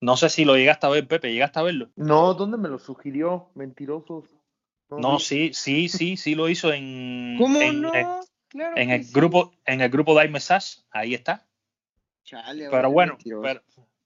[0.00, 1.90] No sé si lo llegaste a ver, Pepe, ¿llegaste a verlo?
[1.96, 3.50] No, ¿dónde me lo sugirió?
[3.54, 4.24] Mentirosos.
[4.90, 7.36] No, sí, sí, sí, sí lo hizo en.
[7.38, 7.92] ¿Cómo en, no?
[8.54, 11.46] En, el grupo, en el grupo de iMessage, ahí está.
[12.70, 13.16] pero bueno,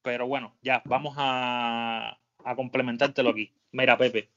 [0.03, 3.53] pero, bueno, ya, vamos a, a complementártelo aquí.
[3.73, 4.29] Mira, Pepe,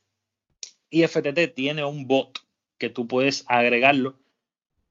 [0.91, 2.39] IFTT tiene un bot
[2.78, 4.17] que tú puedes agregarlo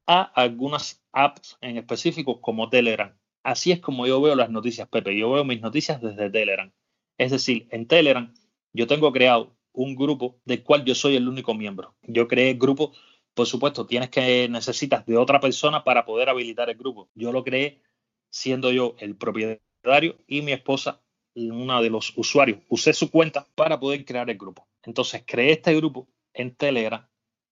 [0.07, 3.17] a algunas apps en específico como Telegram.
[3.47, 5.17] Así es como yo veo las noticias, Pepe.
[5.17, 6.73] Yo veo mis noticias desde Telegram.
[7.17, 8.35] Es decir, en Telegram
[8.73, 11.95] yo tengo creado un grupo del cual yo soy el único miembro.
[12.03, 12.93] Yo creé el grupo,
[13.35, 17.09] por supuesto, tienes que necesitas de otra persona para poder habilitar el grupo.
[17.15, 17.81] Yo lo creé
[18.31, 21.01] siendo yo el propietario y mi esposa
[21.37, 22.59] una de los usuarios.
[22.69, 24.67] Usé su cuenta para poder crear el grupo.
[24.83, 27.07] Entonces creé este grupo en Telegram.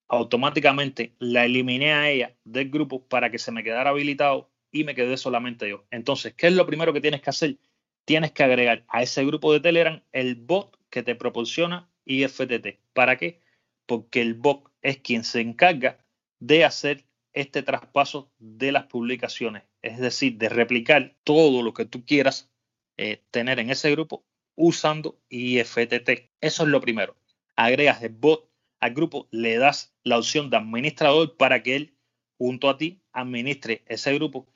[0.09, 4.93] Automáticamente la eliminé a ella del grupo para que se me quedara habilitado y me
[4.93, 5.85] quedé solamente yo.
[5.89, 7.57] Entonces, ¿qué es lo primero que tienes que hacer?
[8.03, 12.79] Tienes que agregar a ese grupo de Telegram el bot que te proporciona IFTT.
[12.91, 13.39] ¿Para qué?
[13.85, 16.05] Porque el bot es quien se encarga
[16.39, 22.05] de hacer este traspaso de las publicaciones, es decir, de replicar todo lo que tú
[22.05, 22.51] quieras
[22.97, 26.31] eh, tener en ese grupo usando IFTT.
[26.41, 27.15] Eso es lo primero.
[27.55, 28.49] Agregas el bot
[28.81, 31.95] al grupo, le das la opción de administrador para que él,
[32.37, 34.49] junto a ti, administre ese grupo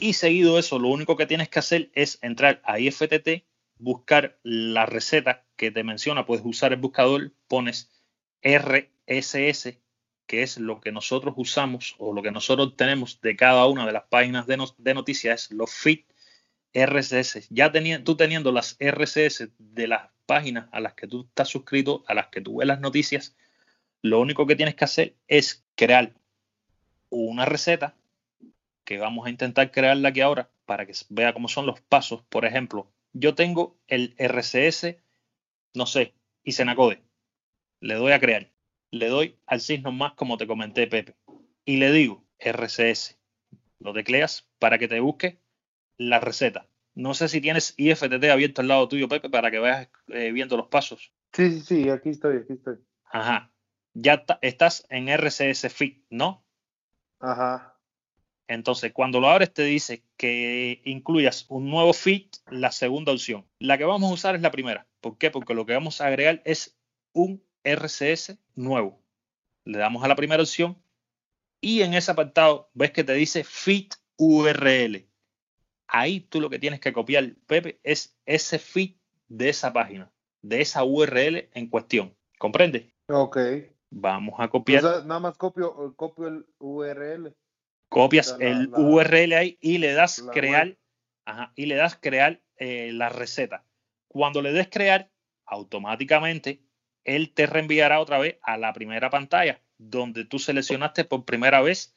[0.00, 3.44] y seguido eso, lo único que tienes que hacer es entrar a IFTT,
[3.78, 7.90] buscar la receta que te menciona, puedes usar el buscador, pones
[8.42, 9.76] RSS,
[10.26, 13.92] que es lo que nosotros usamos o lo que nosotros tenemos de cada una de
[13.92, 16.04] las páginas de, noticias, los feed
[16.72, 17.48] RSS.
[17.50, 17.72] Ya
[18.04, 22.28] tú teniendo las RSS de las páginas a las que tú estás suscrito, a las
[22.28, 23.36] que tú ves las noticias,
[24.02, 26.14] lo único que tienes que hacer es crear
[27.10, 27.97] una receta
[28.88, 32.22] que vamos a intentar crearla aquí ahora para que vea cómo son los pasos.
[32.30, 34.96] Por ejemplo, yo tengo el RCS,
[35.74, 37.02] no sé, y Senacode.
[37.80, 38.50] Le doy a crear.
[38.90, 41.16] Le doy al signo más como te comenté, Pepe.
[41.66, 43.18] Y le digo RCS.
[43.78, 45.38] Lo tecleas para que te busque
[45.98, 46.66] la receta.
[46.94, 50.56] No sé si tienes IFTT abierto al lado tuyo, Pepe, para que vayas eh, viendo
[50.56, 51.12] los pasos.
[51.34, 52.78] Sí, sí, sí, aquí estoy, aquí estoy.
[53.04, 53.52] Ajá.
[53.92, 56.42] Ya estás en RCS Fit, ¿no?
[57.20, 57.77] Ajá.
[58.48, 63.46] Entonces, cuando lo abres te dice que incluyas un nuevo feed, la segunda opción.
[63.58, 64.86] La que vamos a usar es la primera.
[65.02, 65.30] ¿Por qué?
[65.30, 66.78] Porque lo que vamos a agregar es
[67.12, 69.02] un RCS nuevo.
[69.64, 70.78] Le damos a la primera opción
[71.60, 75.06] y en ese apartado ves que te dice feed URL.
[75.86, 78.94] Ahí tú lo que tienes que copiar, Pepe, es ese feed
[79.28, 82.16] de esa página, de esa URL en cuestión.
[82.38, 82.94] ¿Comprende?
[83.08, 83.36] Ok.
[83.90, 84.82] Vamos a copiar.
[84.82, 87.34] nada más copio, copio el URL
[87.88, 90.76] copias el URL ahí y le das crear
[91.54, 93.64] y le das crear eh, la receta.
[94.08, 95.10] Cuando le des crear,
[95.44, 96.62] automáticamente
[97.04, 101.94] él te reenviará otra vez a la primera pantalla donde tú seleccionaste por primera vez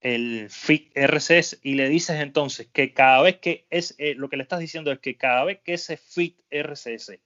[0.00, 4.36] el feed RCS y le dices entonces que cada vez que es eh, lo que
[4.36, 7.18] le estás diciendo es que cada vez que ese feed RCS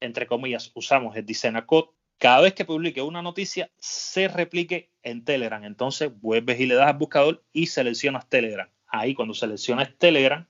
[0.00, 5.24] entre comillas usamos el Designer Code cada vez que publique una noticia, se replique en
[5.24, 5.62] Telegram.
[5.64, 8.68] Entonces vuelves y le das al buscador y seleccionas Telegram.
[8.88, 10.46] Ahí cuando seleccionas Telegram,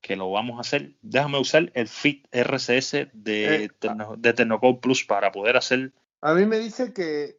[0.00, 3.70] que lo vamos a hacer, déjame usar el feed RCS de, eh,
[4.18, 5.92] de Tecnocode Plus para poder hacer...
[6.20, 7.38] A mí me dice que,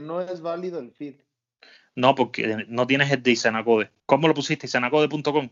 [0.00, 1.14] no es válido el feed.
[1.94, 3.90] No, porque no tienes el de Isenacode.
[4.04, 4.66] ¿Cómo lo pusiste?
[4.66, 5.48] ¿Isenacode.com?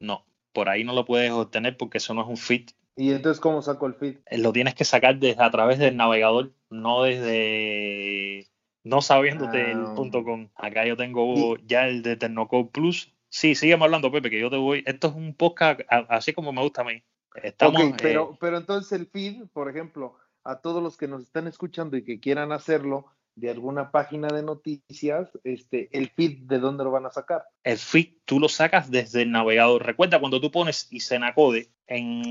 [0.00, 3.38] No, por ahí no lo puedes obtener porque eso no es un feed ¿Y entonces
[3.40, 4.16] cómo saco el feed?
[4.26, 8.48] Eh, lo tienes que sacar desde a través del navegador, no desde
[8.82, 9.92] no sabiéndote el ah.
[9.94, 10.48] punto com.
[10.56, 13.14] Acá yo tengo ya el de Tecnocode Plus.
[13.28, 14.82] Sí, sígueme hablando, Pepe, que yo te voy.
[14.84, 17.00] Esto es un podcast así como me gusta a mí.
[17.40, 21.46] Estamos, pero, eh, pero entonces el feed, por ejemplo, a todos los que nos están
[21.46, 23.06] escuchando y que quieran hacerlo
[23.36, 27.44] de alguna página de noticias, este, el feed, ¿de dónde lo van a sacar?
[27.62, 29.86] El feed tú lo sacas desde el navegador.
[29.86, 32.24] Recuerda cuando tú pones Isenacode en,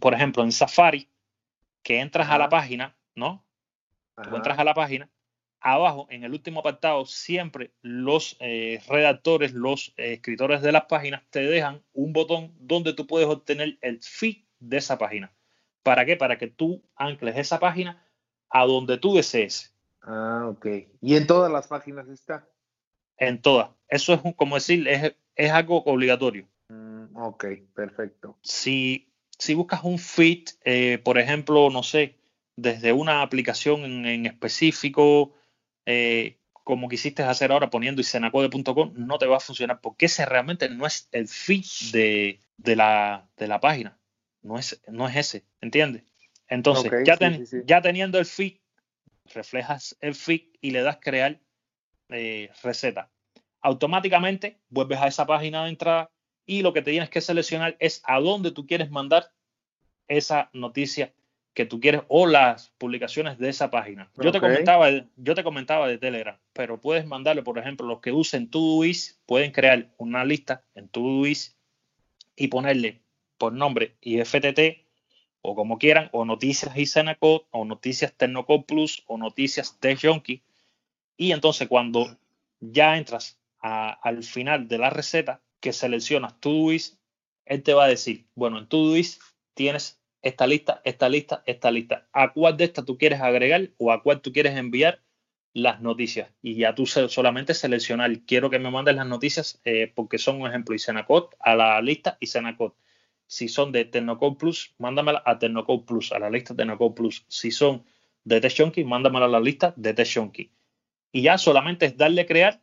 [0.00, 1.08] por ejemplo, en Safari,
[1.82, 3.44] que entras a la página, ¿no?
[4.22, 5.10] Tú entras a la página
[5.60, 11.22] abajo, en el último apartado, siempre los eh, redactores, los eh, escritores de las páginas
[11.30, 15.32] te dejan un botón donde tú puedes obtener el feed de esa página.
[15.82, 16.16] ¿Para qué?
[16.16, 18.04] Para que tú ancles esa página
[18.50, 19.74] a donde tú desees.
[20.02, 20.66] Ah, ok.
[21.00, 22.48] ¿Y en todas las páginas está?
[23.16, 23.70] En todas.
[23.88, 26.46] Eso es como decir, es, es algo obligatorio.
[26.68, 28.38] Mm, ok, perfecto.
[28.42, 29.07] Si,
[29.38, 32.16] si buscas un feed, eh, por ejemplo, no sé,
[32.56, 35.34] desde una aplicación en, en específico,
[35.86, 40.68] eh, como quisiste hacer ahora poniendo isenacode.com, no te va a funcionar porque ese realmente
[40.68, 43.98] no es el feed de, de, la, de la página.
[44.42, 46.04] No es, no es ese, ¿entiendes?
[46.48, 47.56] Entonces, Ok, ya, sí, ten- sí, sí.
[47.64, 48.58] ya teniendo el feed,
[49.26, 51.40] reflejas el feed y le das crear
[52.10, 53.10] eh, receta.
[53.60, 56.10] Automáticamente vuelves a esa página de entrada
[56.48, 59.30] y lo que te tienes que seleccionar es a dónde tú quieres mandar
[60.08, 61.12] esa noticia
[61.52, 64.10] que tú quieres o las publicaciones de esa página.
[64.24, 68.12] Yo te comentaba, yo te comentaba de Telegram, pero puedes mandarle, por ejemplo, los que
[68.12, 71.56] usen Todoist pueden crear una lista en Todoist
[72.34, 73.02] y ponerle
[73.36, 74.86] por nombre IFTT
[75.42, 80.42] o como quieran, o noticias Isenacode, o noticias Tecnocode Plus, o noticias Tech Junkie.
[81.16, 82.16] Y entonces cuando
[82.60, 86.98] ya entras a- al final de la receta que seleccionas Todoist,
[87.44, 89.22] él te va a decir, bueno, en Todoist
[89.54, 92.08] tienes esta lista, esta lista, esta lista.
[92.12, 95.02] ¿A cuál de estas tú quieres agregar o a cuál tú quieres enviar
[95.52, 96.30] las noticias?
[96.42, 100.48] Y ya tú solamente seleccionar, quiero que me mandes las noticias eh, porque son un
[100.48, 102.74] ejemplo Isenacode a la lista Isenacode.
[103.26, 107.24] Si son de Tecnocode Plus, mándamela a Tecnocode Plus, a la lista Tecnocode Plus.
[107.28, 107.84] Si son
[108.24, 110.50] de TechShonky, mándamela a la lista de TechShonky.
[111.12, 112.62] Y ya solamente es darle crear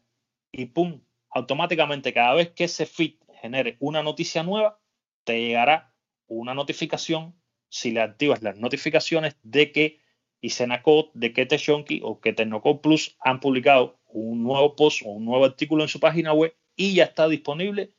[0.51, 1.01] y pum,
[1.36, 4.80] automáticamente cada vez que ese feed genere una noticia nueva,
[5.26, 5.93] te llegará
[6.28, 7.36] una notificación
[7.67, 10.00] si le activas las notificaciones de que
[10.39, 15.26] Isenacode, de que TechShonky o que Tecnocode Plus han publicado un nuevo post o un
[15.26, 17.93] nuevo artículo en su página web y ya está disponible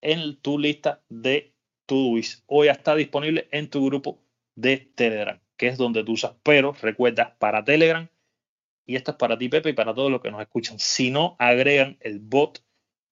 [0.00, 1.54] en tu lista de
[1.86, 4.20] Todoist o ya está disponible en tu grupo
[4.56, 6.34] de Telegram, que es donde tú usas.
[6.42, 8.08] Pero recuerda, para Telegram,
[8.84, 11.36] y esto es para ti, Pepe, y para todos los que nos escuchan, si no
[11.38, 12.64] agregan el bot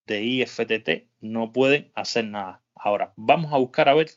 [0.09, 2.63] de IFTT, no pueden hacer nada.
[2.75, 4.11] Ahora, vamos a buscar a ver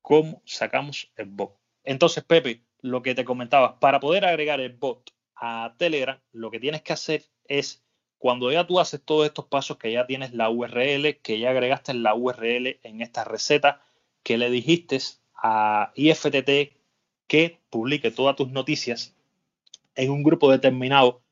[0.00, 1.58] cómo sacamos el bot.
[1.84, 6.60] Entonces, Pepe, lo que te comentaba, para poder agregar el bot a Telegram, lo que
[6.60, 7.84] tienes que hacer es
[8.18, 11.92] cuando ya tú haces todos estos pasos, que ya tienes la URL, que ya agregaste
[11.92, 13.82] la URL en esta receta,
[14.22, 14.98] que le dijiste
[15.34, 16.76] a IFTT
[17.26, 19.14] que publique todas tus noticias
[19.94, 21.22] en un grupo determinado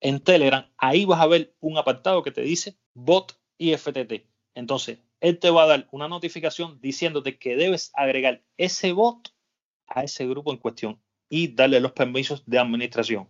[0.00, 4.26] en Telegram, ahí vas a ver un apartado que te dice bot IFTT.
[4.54, 9.32] Entonces, él te va a dar una notificación diciéndote que debes agregar ese bot
[9.86, 13.28] a ese grupo en cuestión y darle los permisos de administración.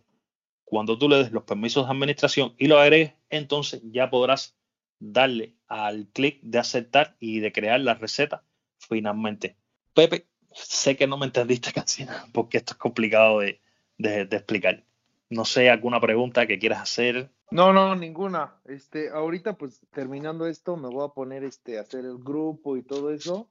[0.64, 4.56] Cuando tú le des los permisos de administración y lo agregues, entonces ya podrás
[4.98, 8.44] darle al clic de aceptar y de crear la receta
[8.78, 9.56] finalmente.
[9.94, 13.60] Pepe, sé que no me entendiste casi nada porque esto es complicado de
[13.98, 14.84] explicar.
[15.30, 17.30] No sé, alguna pregunta que quieras hacer.
[17.50, 18.54] No, no, ninguna.
[18.66, 22.82] Este, ahorita pues terminando esto me voy a poner este a hacer el grupo y
[22.82, 23.48] todo eso.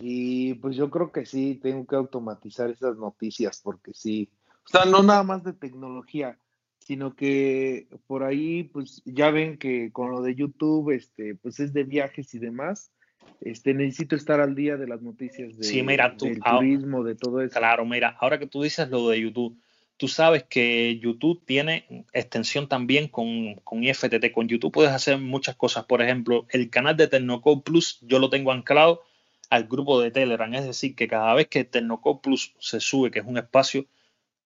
[0.00, 4.28] Y pues yo creo que sí tengo que automatizar esas noticias porque sí,
[4.64, 6.38] o sea, no nada más de tecnología,
[6.78, 11.72] sino que por ahí pues ya ven que con lo de YouTube este pues es
[11.72, 12.92] de viajes y demás.
[13.40, 17.14] Este, necesito estar al día de las noticias de, Sí, mira, tú- del turismo, de
[17.14, 17.56] todo eso.
[17.58, 19.56] Claro, mira, ahora que tú dices lo de YouTube,
[19.98, 24.32] tú sabes que YouTube tiene extensión también con, con IFTT.
[24.32, 25.84] Con YouTube puedes hacer muchas cosas.
[25.84, 29.02] Por ejemplo, el canal de Tecnocode Plus yo lo tengo anclado
[29.50, 30.52] al grupo de Telegram.
[30.54, 33.86] Es decir, que cada vez que Tecnocode Plus se sube, que es un espacio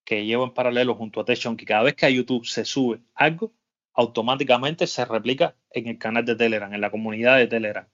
[0.04, 3.00] que llevo en paralelo junto a TechShon, que cada vez que a YouTube se sube
[3.14, 3.52] algo,
[3.94, 7.86] automáticamente se replica en el canal de Telegram, en la comunidad de Telegram.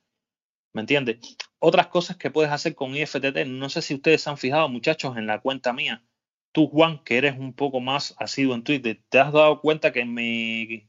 [0.72, 1.18] ¿Me entiendes?
[1.58, 5.16] Otras cosas que puedes hacer con IFTT, no sé si ustedes se han fijado, muchachos,
[5.16, 6.04] en la cuenta mía.
[6.52, 10.00] Tú, Juan, que eres un poco más asiduo en Twitter, ¿te has dado cuenta que
[10.00, 10.88] en mi,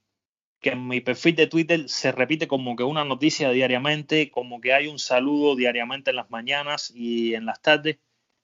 [0.60, 4.74] que en mi perfil de Twitter se repite como que una noticia diariamente, como que
[4.74, 7.98] hay un saludo diariamente en las mañanas y en las tardes?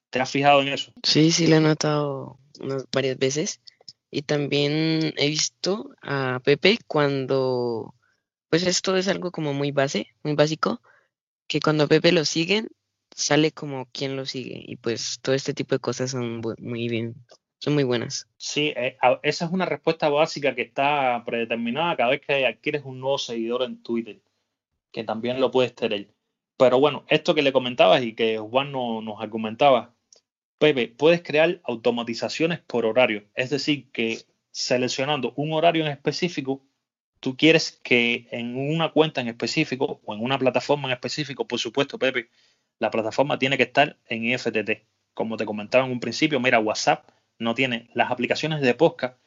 [0.10, 0.94] ¿Te has fijado en eso?
[1.04, 2.40] Sí, sí, lo he notado
[2.92, 3.62] varias veces.
[4.12, 7.96] Y también he visto a Pepe cuando,
[8.50, 10.82] pues esto es algo como muy base, muy básico,
[11.48, 12.70] que cuando Pepe lo siguen,
[13.16, 14.62] sale como quien lo sigue.
[14.68, 17.16] Y pues todo este tipo de cosas son muy bien,
[17.60, 18.28] son muy buenas.
[18.38, 23.00] Sí, eh, esa es una respuesta básica que está predeterminada cada vez que adquieres un
[23.00, 24.22] nuevo seguidor en Twitter,
[24.92, 26.10] que también lo puedes tener.
[26.58, 29.94] Pero bueno, esto que le comentabas y que Juan no- nos argumentaba,
[30.58, 33.26] Pepe, puedes crear automatizaciones por horario.
[33.36, 34.20] Es decir, que
[34.52, 36.66] seleccionando un horario en específico,
[37.20, 41.60] tú quieres que en una cuenta en específico o en una plataforma en específico, por
[41.60, 42.30] supuesto, Pepe,
[42.80, 44.86] la plataforma tiene que estar en IFTT.
[45.14, 47.10] Como te comentaba en un principio, mira, WhatsApp
[47.40, 49.18] no tiene las aplicaciones de podcast,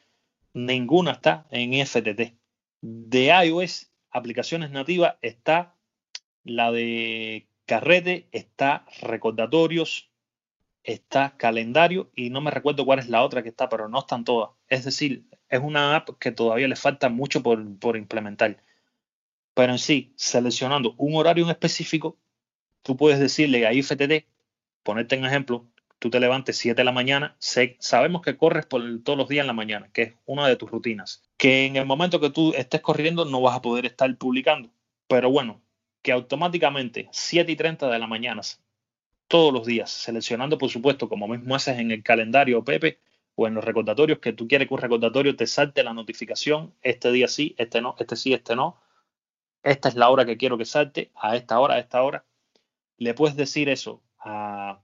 [0.53, 2.35] ninguna está en IFTT.
[2.81, 5.75] De iOS, aplicaciones nativas, está
[6.45, 10.11] la de carrete, está recordatorios,
[10.83, 14.25] está calendario y no me recuerdo cuál es la otra que está, pero no están
[14.25, 14.51] todas.
[14.69, 18.63] Es decir, es una app que todavía le falta mucho por, por implementar.
[19.55, 22.17] Pero en sí, seleccionando un horario en específico,
[22.89, 24.25] tú puedes decirle a IFTT,
[24.83, 25.67] ponerte en ejemplo,
[25.99, 29.49] tú te levantes 7 de la mañana, sabemos que corres por todos los días en
[29.49, 32.81] la mañana, que es una de tus rutinas, que en el momento que tú estés
[32.81, 34.71] corriendo no vas a poder estar publicando,
[35.07, 35.61] pero bueno,
[36.01, 38.41] que automáticamente 7 y 30 de la mañana,
[39.27, 43.01] todos los días, seleccionando por supuesto, como mismo haces en el calendario Pepe
[43.35, 47.13] o en los recordatorios, que tú quieres que un recordatorio te salte la notificación, este
[47.13, 48.81] día sí, este no, este sí, este no,
[49.63, 52.25] esta es la hora que quiero que salte, a esta hora, a esta hora,
[52.99, 54.81] le puedes decir eso a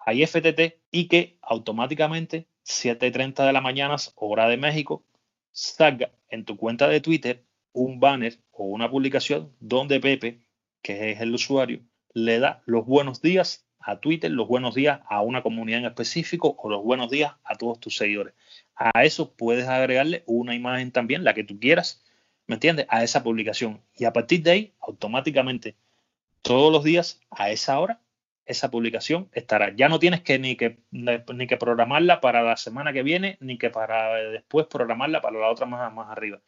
[0.00, 5.04] a IFTT y que automáticamente 7.30 de la mañana, hora de México,
[5.52, 10.40] salga en tu cuenta de Twitter un banner o una publicación donde Pepe,
[10.82, 11.80] que es el usuario,
[12.12, 16.56] le da los buenos días a Twitter, los buenos días a una comunidad en específico
[16.58, 18.34] o los buenos días a todos tus seguidores.
[18.74, 22.02] A eso puedes agregarle una imagen también, la que tú quieras,
[22.46, 22.86] ¿me entiendes?
[22.88, 23.80] A esa publicación.
[23.94, 25.76] Y a partir de ahí, automáticamente,
[26.42, 28.00] todos los días a esa hora,
[28.46, 29.74] esa publicación estará.
[29.76, 33.58] Ya no tienes que ni que ni que programarla para la semana que viene, ni
[33.58, 36.40] que para después programarla para la otra más, más arriba.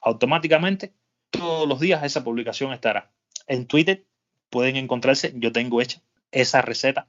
[0.00, 0.94] Automáticamente,
[1.30, 3.12] todos los días esa publicación estará.
[3.46, 4.06] En Twitter
[4.50, 6.00] pueden encontrarse, yo tengo hecha
[6.30, 7.08] esa receta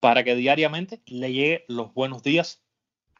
[0.00, 2.62] para que diariamente le llegue los buenos días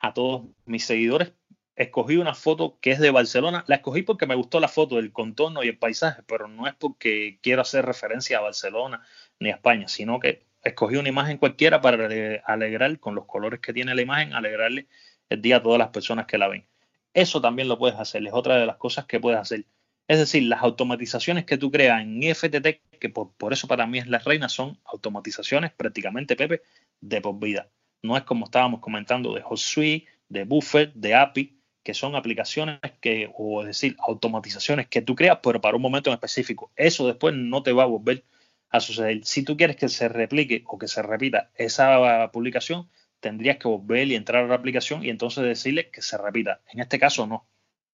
[0.00, 1.32] a todos mis seguidores.
[1.76, 3.62] Escogí una foto que es de Barcelona.
[3.66, 6.74] La escogí porque me gustó la foto, el contorno y el paisaje, pero no es
[6.74, 9.06] porque quiero hacer referencia a Barcelona
[9.38, 12.08] ni a España, sino que escogí una imagen cualquiera para
[12.44, 14.86] alegrar, con los colores que tiene la imagen, alegrarle
[15.28, 16.66] el día a todas las personas que la ven.
[17.12, 19.64] Eso también lo puedes hacer, es otra de las cosas que puedes hacer.
[20.08, 24.06] Es decir, las automatizaciones que tú creas en IFTT, que por, eso para mí es
[24.06, 26.62] la reina, son automatizaciones prácticamente, Pepe,
[27.00, 27.68] de por vida.
[28.02, 33.30] No es como estábamos comentando de HotSuite, de Buffer, de API, que son aplicaciones que,
[33.32, 36.72] o es decir, automatizaciones que tú creas, pero para un momento en específico.
[36.74, 38.24] Eso después no te va a volver
[38.70, 39.24] a suceder.
[39.24, 44.08] Si tú quieres que se replique o que se repita esa publicación, tendrías que volver
[44.08, 46.60] y entrar a la aplicación y entonces decirle que se repita.
[46.72, 47.48] En este caso, no.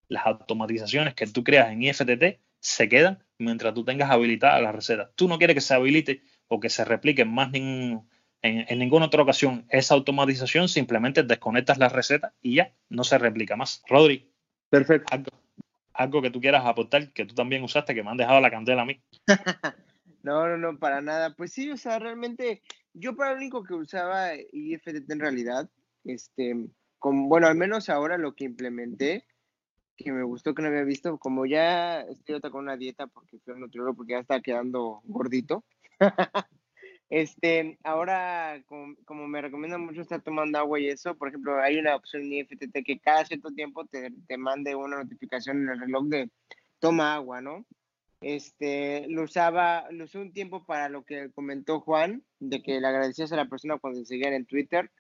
[0.09, 5.11] Las automatizaciones que tú creas en IFTT se quedan mientras tú tengas habilitada la receta.
[5.17, 7.53] Tú no quieres que se habilite o que se replique más
[8.43, 13.19] en, en, ninguna otra ocasión esa automatización, simplemente desconectas la receta y ya no se
[13.19, 13.83] replica más.
[13.89, 14.31] Rodri.
[14.69, 15.13] Perfecto.
[15.13, 15.31] Algo,
[15.95, 18.83] algo que tú quieras aportar, que tú también usaste, que me han dejado la candela
[18.83, 19.01] a mí.
[20.23, 21.35] No, no, no, para nada.
[21.35, 22.63] Pues sí, o sea, realmente
[22.95, 25.69] yo para lo único que usaba IFTT en realidad,
[26.05, 26.69] este,
[26.99, 29.27] como, bueno, al menos ahora lo que implementé,
[29.97, 33.39] que me gustó que no había visto, como ya estoy otra con una dieta porque
[33.41, 35.65] fui nutriólogo porque ya está quedando gordito.
[37.13, 41.77] este, ahora como, como, me recomienda mucho estar tomando agua y eso, por ejemplo, hay
[41.77, 45.81] una opción en IFTT que cada cierto tiempo te, te mande una notificación en el
[45.81, 46.31] reloj de
[46.79, 47.67] toma agua, ¿no?
[48.23, 52.87] Este, lo usaba, lo usé un tiempo para lo que comentó Juan, de que le
[52.87, 54.91] agradecías a la persona cuando seguían en Twitter.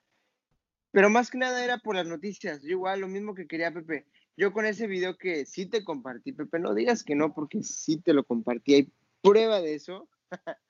[0.91, 2.61] Pero más que nada era por las noticias.
[2.61, 4.05] Yo igual, lo mismo que quería Pepe.
[4.37, 8.03] Yo con ese video que sí te compartí, Pepe, no digas que no, porque sí
[8.03, 8.75] te lo compartí.
[8.75, 8.93] Hay
[9.23, 10.11] prueba de eso.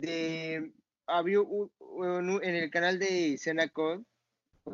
[0.00, 0.72] de,
[1.10, 1.38] había
[2.42, 3.38] en el canal de
[3.72, 4.04] Code,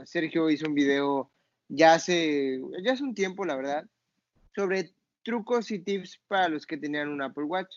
[0.05, 1.31] Sergio hizo un video
[1.69, 3.87] ya hace, ya hace un tiempo, la verdad,
[4.55, 7.75] sobre trucos y tips para los que tenían un Apple Watch.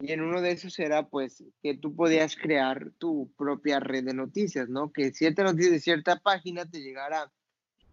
[0.00, 4.14] Y en uno de esos era pues que tú podías crear tu propia red de
[4.14, 4.92] noticias, ¿no?
[4.92, 7.32] Que cierta noticia de cierta página te llegara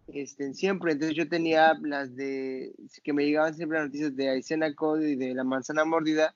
[0.08, 0.92] este, siempre.
[0.92, 5.16] Entonces yo tenía las de, que me llegaban siempre las noticias de Aysena Code y
[5.16, 6.34] de la manzana mordida,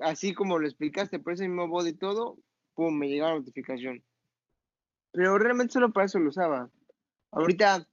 [0.00, 2.38] así como lo explicaste, por ese mismo bot y todo,
[2.78, 4.04] pum, me llegaba la notificación.
[5.10, 6.70] Pero realmente solo para eso lo usaba.
[7.32, 7.88] Ahorita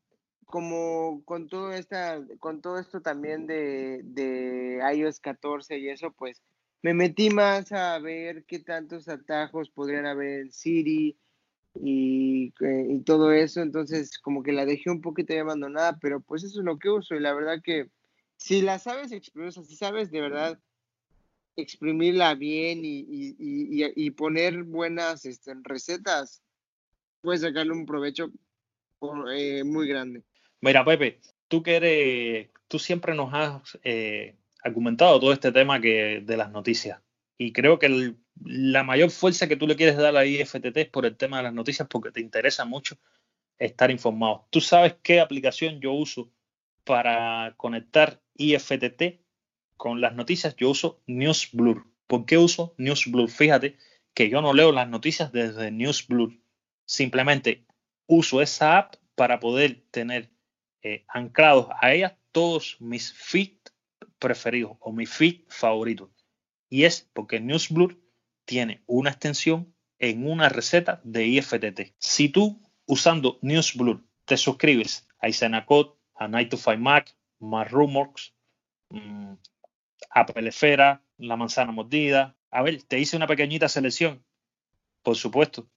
[0.45, 6.43] como con todo esta, con todo esto también de, de iOS 14 y eso, pues
[6.83, 11.17] me metí más a ver qué tantos atajos podrían haber en Siri
[11.81, 16.43] y, eh, y, todo eso, entonces como que la dejé un poquito abandonada, pero pues
[16.43, 17.89] eso es lo que uso y la verdad que
[18.37, 20.59] si la sabes exprimir, si sabes de verdad
[21.55, 23.35] exprimirla bien y, y,
[23.95, 26.41] y poner buenas este, recetas,
[27.21, 28.29] puedes sacarle un provecho
[29.31, 30.23] eh, muy grande.
[30.61, 36.21] Mira, Pepe, tú que eres, tú siempre nos has eh, argumentado todo este tema que,
[36.25, 37.01] de las noticias.
[37.37, 41.05] Y creo que la mayor fuerza que tú le quieres dar a IFTT es por
[41.05, 42.97] el tema de las noticias, porque te interesa mucho
[43.57, 44.47] estar informado.
[44.49, 46.31] ¿Tú sabes qué aplicación yo uso
[46.83, 49.24] para conectar IFTT
[49.77, 50.55] con las noticias?
[50.55, 51.85] Yo uso NewsBlur.
[52.07, 53.29] ¿Por qué uso NewsBlur?
[53.29, 53.77] Fíjate
[54.13, 56.33] que yo no leo las noticias desde NewsBlur.
[56.85, 57.65] Simplemente
[58.07, 60.29] uso esa app para poder tener
[60.81, 63.73] eh, anclados a ella todos mis feeds
[64.19, 66.09] preferidos o mis feeds favoritos.
[66.69, 67.97] Y es porque NewsBlur
[68.45, 71.95] tiene una extensión en una receta de IFTT.
[71.97, 78.33] Si tú usando NewsBlur te suscribes a Isenacode, a Night to Find Mac, Más Rumors,
[78.89, 79.33] mmm,
[80.15, 82.37] Apple Esfera, La Manzana Mordida.
[82.49, 84.23] A ver, te hice una pequeñita selección.
[85.03, 85.67] Por supuesto,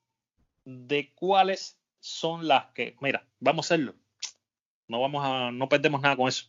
[0.65, 3.95] de cuáles son las que, mira, vamos a hacerlo.
[4.89, 6.47] No vamos a, no perdemos nada con eso.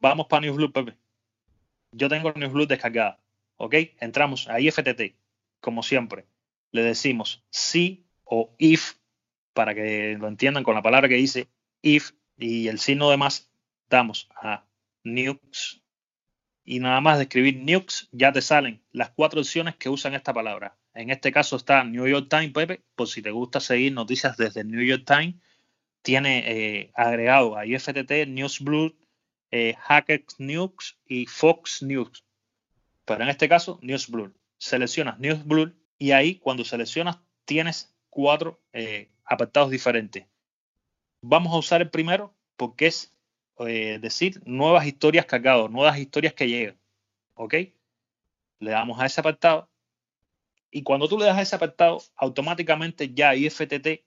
[0.00, 0.96] Vamos para NewsBlue, Pepe.
[1.92, 3.20] Yo tengo NewsBlue descargada.
[3.56, 3.74] ¿Ok?
[4.00, 5.16] Entramos a IFTT,
[5.60, 6.26] como siempre.
[6.70, 8.94] Le decimos sí o if,
[9.52, 11.48] para que lo entiendan con la palabra que dice
[11.82, 13.50] if y el signo de más,
[13.88, 14.66] damos a
[15.04, 15.82] Nukes.
[16.64, 20.34] Y nada más de escribir Nukes, ya te salen las cuatro opciones que usan esta
[20.34, 20.76] palabra.
[20.94, 24.64] En este caso está New York Times, Pepe, por si te gusta seguir noticias desde
[24.64, 25.36] New York Times.
[26.02, 28.96] Tiene eh, agregado a IFTT, NewsBlue,
[29.50, 32.25] eh, Hackers News y Fox News.
[33.06, 34.34] Pero en este caso, NewsBlue.
[34.58, 40.26] Seleccionas NewsBlue y ahí cuando seleccionas tienes cuatro eh, apartados diferentes.
[41.22, 43.14] Vamos a usar el primero porque es
[43.60, 46.76] eh, decir nuevas historias cargadas, nuevas historias que llegan.
[47.34, 47.54] ¿Ok?
[48.58, 49.70] Le damos a ese apartado
[50.70, 54.04] y cuando tú le das a ese apartado, automáticamente ya IFTT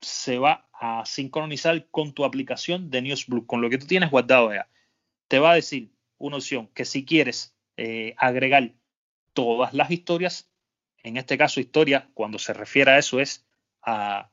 [0.00, 4.52] se va a sincronizar con tu aplicación de NewsBlue, con lo que tú tienes guardado
[4.52, 4.68] ya.
[5.28, 8.72] Te va a decir una opción que si quieres eh, agregar
[9.32, 10.50] todas las historias,
[11.02, 13.46] en este caso historia, cuando se refiere a eso es
[13.82, 14.30] a,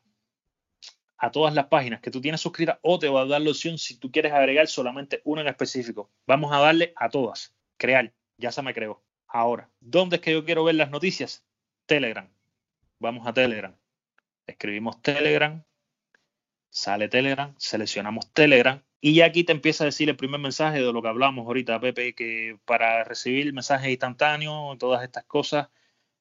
[1.17, 3.77] a todas las páginas que tú tienes suscritas o te va a dar la opción
[3.77, 6.09] si tú quieres agregar solamente una en específico.
[6.25, 7.53] Vamos a darle a todas.
[7.77, 8.13] Crear.
[8.37, 9.03] Ya se me creó.
[9.27, 11.43] Ahora, ¿dónde es que yo quiero ver las noticias?
[11.85, 12.27] Telegram.
[12.99, 13.75] Vamos a Telegram.
[14.47, 15.63] Escribimos Telegram.
[16.69, 17.53] Sale Telegram.
[17.57, 18.81] Seleccionamos Telegram.
[19.01, 21.79] Y ya aquí te empieza a decir el primer mensaje de lo que hablamos ahorita,
[21.79, 25.69] Pepe, que para recibir mensajes instantáneos, todas estas cosas,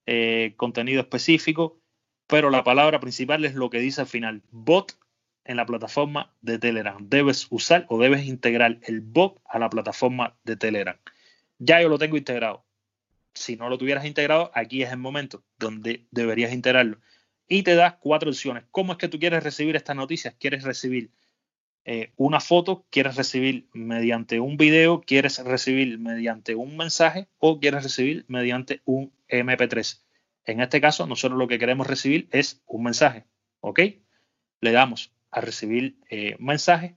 [0.06, 1.78] eh, contenido específico,
[2.26, 4.98] pero la palabra principal es lo que dice al final, bot
[5.44, 6.96] en la plataforma de Telegram.
[7.08, 10.96] Debes usar o debes integrar el bot a la plataforma de Telegram.
[11.58, 12.64] Ya yo lo tengo integrado
[13.34, 16.98] si no lo tuvieras integrado, aquí es el momento donde deberías integrarlo.
[17.48, 18.64] Y te das cuatro opciones.
[18.70, 20.34] ¿Cómo es que tú quieres recibir estas noticias?
[20.38, 21.10] ¿Quieres recibir
[21.84, 22.86] eh, una foto?
[22.90, 25.00] ¿Quieres recibir mediante un video?
[25.00, 27.28] ¿Quieres recibir mediante un mensaje?
[27.38, 30.00] ¿O quieres recibir mediante un MP3?
[30.44, 33.24] En este caso, nosotros lo que queremos recibir es un mensaje.
[33.60, 33.80] ¿Ok?
[34.60, 36.96] Le damos a recibir eh, mensaje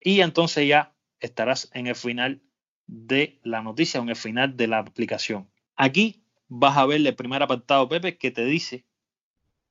[0.00, 2.42] y entonces ya estarás en el final
[2.86, 5.48] de la noticia en el final de la aplicación.
[5.76, 8.84] Aquí vas a ver el primer apartado, Pepe, que te dice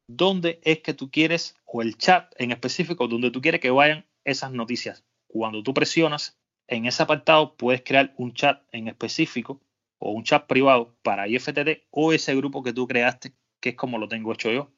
[0.07, 4.05] dónde es que tú quieres, o el chat en específico, donde tú quieres que vayan
[4.23, 5.05] esas noticias.
[5.27, 9.61] Cuando tú presionas en ese apartado, puedes crear un chat en específico
[9.97, 13.97] o un chat privado para IFTT o ese grupo que tú creaste, que es como
[13.97, 14.71] lo tengo hecho yo.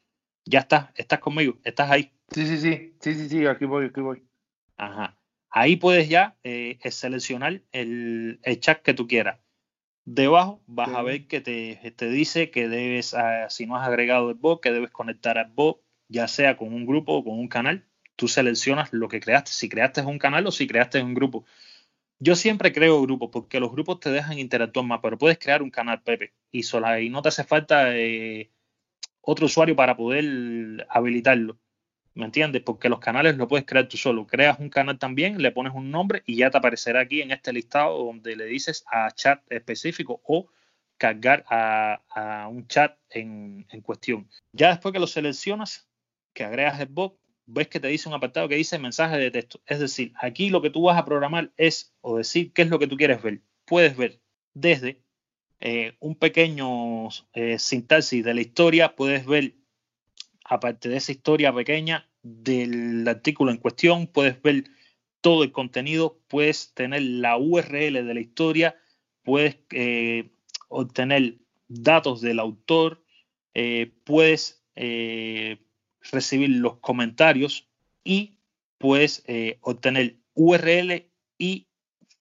[0.45, 2.11] Ya estás, estás conmigo, estás ahí.
[2.29, 4.23] Sí, sí, sí, sí, sí, sí, aquí voy, aquí voy.
[4.77, 5.17] Ajá.
[5.49, 9.39] Ahí puedes ya eh, seleccionar el, el, chat que tú quieras.
[10.05, 14.29] Debajo vas a ver que te, te, dice que debes, ah, si no has agregado
[14.29, 17.47] el bot, que debes conectar al bot, ya sea con un grupo o con un
[17.47, 17.85] canal.
[18.15, 21.45] Tú seleccionas lo que creaste, si creaste un canal o si creaste un grupo.
[22.19, 25.71] Yo siempre creo grupos porque los grupos te dejan interactuar más, pero puedes crear un
[25.71, 28.51] canal, Pepe, y, sola, no te hace falta eh,
[29.21, 31.57] otro usuario para poder habilitarlo.
[32.13, 32.61] ¿Me entiendes?
[32.61, 34.27] Porque los canales lo puedes crear tú solo.
[34.27, 37.53] Creas un canal también, le pones un nombre y ya te aparecerá aquí en este
[37.53, 40.49] listado donde le dices a chat específico o
[40.97, 44.29] cargar a, un chat en, en, cuestión.
[44.51, 45.89] Ya después que lo seleccionas,
[46.33, 47.17] que agregas el bot,
[47.53, 49.61] ves que te dice un apartado que dice mensaje de texto.
[49.65, 52.79] Es decir, aquí lo que tú vas a programar es o decir qué es lo
[52.79, 53.41] que tú quieres ver.
[53.65, 54.21] Puedes ver
[54.53, 55.01] desde
[55.59, 59.55] eh, un pequeño eh, sintaxis de la historia, puedes ver
[60.45, 64.65] aparte de esa historia pequeña del artículo en cuestión, puedes ver
[65.21, 68.75] todo el contenido, puedes tener la URL de la historia,
[69.23, 70.31] puedes eh,
[70.67, 71.37] obtener
[71.67, 73.03] datos del autor,
[74.03, 74.63] puedes
[76.11, 77.67] recibir los comentarios
[78.03, 78.37] y
[78.77, 79.23] puedes
[79.61, 81.67] obtener URL y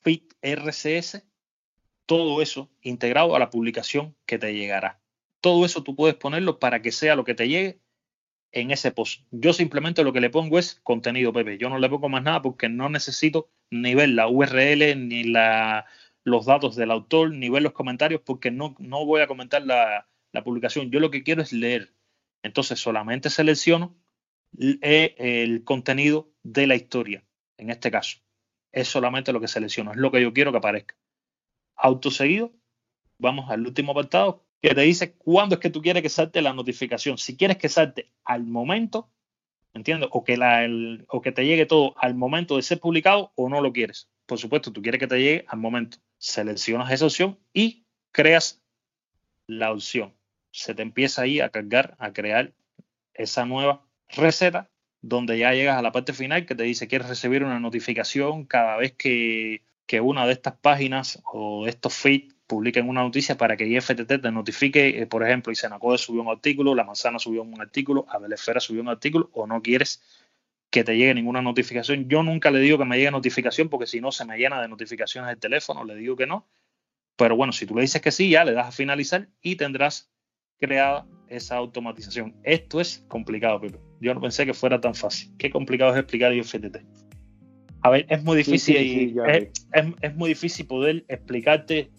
[0.02, 1.22] feed RCS,
[2.06, 5.00] todo eso integrado a la publicación que te llegará.
[5.40, 7.80] Todo eso tú puedes ponerlo para que sea lo que te llegue
[8.52, 9.22] en ese post.
[9.30, 11.58] Yo simplemente lo que le pongo es contenido, Pepe.
[11.58, 15.86] Yo no le pongo más nada porque no necesito ni ver la URL, ni la,
[16.24, 20.06] los datos del autor, ni ver los comentarios, porque no, no voy a comentar la,
[20.44, 20.90] publicación.
[20.90, 21.92] Yo lo que quiero es leer.
[22.42, 23.96] Entonces solamente selecciono
[24.58, 27.24] eh, el contenido de la historia,
[27.56, 28.18] en este caso.
[28.72, 30.96] Es solamente lo que selecciono, es lo que yo quiero que aparezca.
[31.76, 32.52] Autoseguido,
[33.18, 36.52] vamos al último apartado, que te dice cuándo es que tú quieres que salte la
[36.52, 37.18] notificación.
[37.18, 39.10] Si quieres que salte al momento,
[39.72, 40.08] ¿entiendes?
[40.12, 40.68] O que, la,
[41.08, 44.10] o que te llegue todo al momento de ser publicado o no lo quieres.
[44.26, 45.98] Por supuesto, tú quieres que te llegue al momento.
[46.18, 48.62] Seleccionas esa opción y creas
[49.46, 50.14] la opción.
[50.50, 52.52] Se te empieza ahí a cargar, a crear
[53.14, 54.70] esa nueva receta
[55.02, 58.76] donde ya llegas a la parte final que te dice quieres recibir una notificación cada
[58.76, 63.66] vez que, que una de estas páginas o estos feeds publiquen una noticia para que
[63.66, 68.06] IFTT te notifique, eh, por ejemplo, Isenacode subió un artículo, La Manzana subió un artículo,
[68.08, 70.02] Abel Esfera subió un artículo, o no quieres
[70.68, 72.08] que te llegue ninguna notificación.
[72.08, 74.66] Yo nunca le digo que me llegue notificación porque si no se me llena de
[74.66, 76.48] notificaciones el teléfono, le digo que no.
[77.16, 80.10] Pero bueno, si tú le dices que sí, ya le das a finalizar y tendrás
[80.60, 82.34] creada esa automatización.
[82.42, 83.78] Esto es complicado, Pepe.
[84.00, 85.32] Yo no pensé que fuera tan fácil.
[85.38, 86.78] Qué complicado es explicar IFTT.
[87.82, 91.90] A ver, es muy difícil, es, muy difícil poder explicarte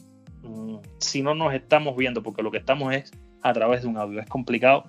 [0.43, 3.97] Mm, si no nos estamos viendo, porque lo que estamos es a través de un
[3.97, 4.19] audio.
[4.19, 4.85] Es complicado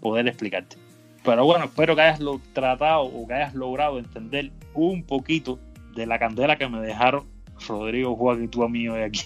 [0.00, 0.76] poder explicarte.
[1.24, 5.58] Pero bueno, espero que hayas lo, tratado o que hayas logrado entender un poquito
[5.94, 7.26] de la candela que me dejaron
[7.66, 9.22] Rodrigo, Juan y tú a mí hoy aquí.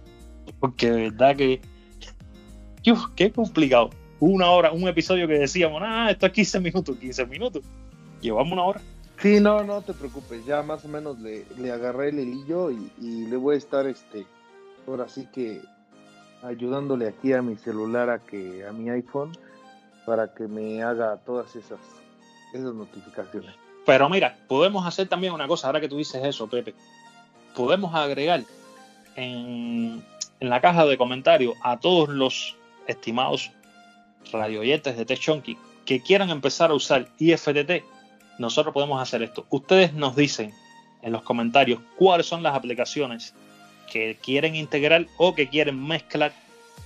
[0.60, 1.60] Porque de verdad que.
[3.16, 3.90] Qué complicado.
[4.18, 7.64] Una hora, un episodio que decíamos, ah, esto es 15 minutos, 15 minutos.
[8.20, 8.80] Llevamos una hora.
[9.18, 10.44] Sí, no, no te preocupes.
[10.44, 13.86] Ya más o menos le, le agarré el hilillo y, y le voy a estar
[13.86, 14.26] este
[14.86, 15.60] ahora sí que
[16.42, 19.32] ayudándole aquí a mi celular, a que a mi iPhone,
[20.06, 21.80] para que me haga todas esas,
[22.52, 23.54] esas notificaciones.
[23.86, 26.74] Pero mira, podemos hacer también una cosa, ahora que tú dices eso, Pepe.
[27.54, 28.42] Podemos agregar
[29.16, 30.02] en,
[30.40, 32.56] en la caja de comentarios a todos los
[32.86, 33.50] estimados
[34.32, 37.84] radioyentes de TechChonky que quieran empezar a usar IFTT.
[38.38, 39.46] Nosotros podemos hacer esto.
[39.50, 40.52] Ustedes nos dicen
[41.02, 43.34] en los comentarios cuáles son las aplicaciones
[43.90, 46.32] que quieren integrar o que quieren mezclar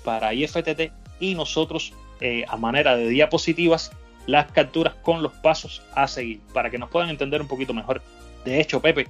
[0.05, 3.93] para IFTT y nosotros eh, a manera de diapositivas
[4.27, 8.03] las capturas con los pasos a seguir para que nos puedan entender un poquito mejor.
[8.45, 9.09] De hecho, Pepe,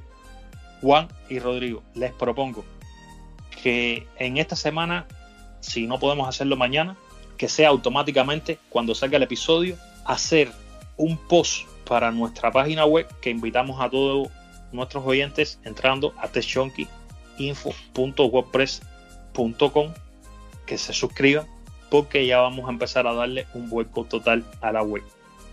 [0.80, 2.64] Juan y Rodrigo, les propongo
[3.62, 5.07] que en esta semana,
[5.64, 6.96] si no podemos hacerlo mañana,
[7.36, 10.52] que sea automáticamente cuando salga el episodio, hacer
[10.96, 14.28] un post para nuestra página web que invitamos a todos
[14.72, 16.86] nuestros oyentes entrando a TechChonky
[17.38, 19.92] info.wordpress.com
[20.66, 21.46] que se suscriban
[21.90, 25.04] porque ya vamos a empezar a darle un vuelco total a la web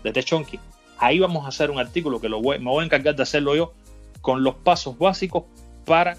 [0.02, 0.58] de Techonky.
[0.98, 3.54] Ahí vamos a hacer un artículo que lo voy, me voy a encargar de hacerlo
[3.54, 3.72] yo
[4.20, 5.44] con los pasos básicos
[5.84, 6.16] para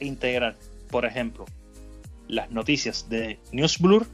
[0.00, 0.56] integrar,
[0.90, 1.44] por ejemplo,
[2.28, 4.06] las noticias de NewsBlur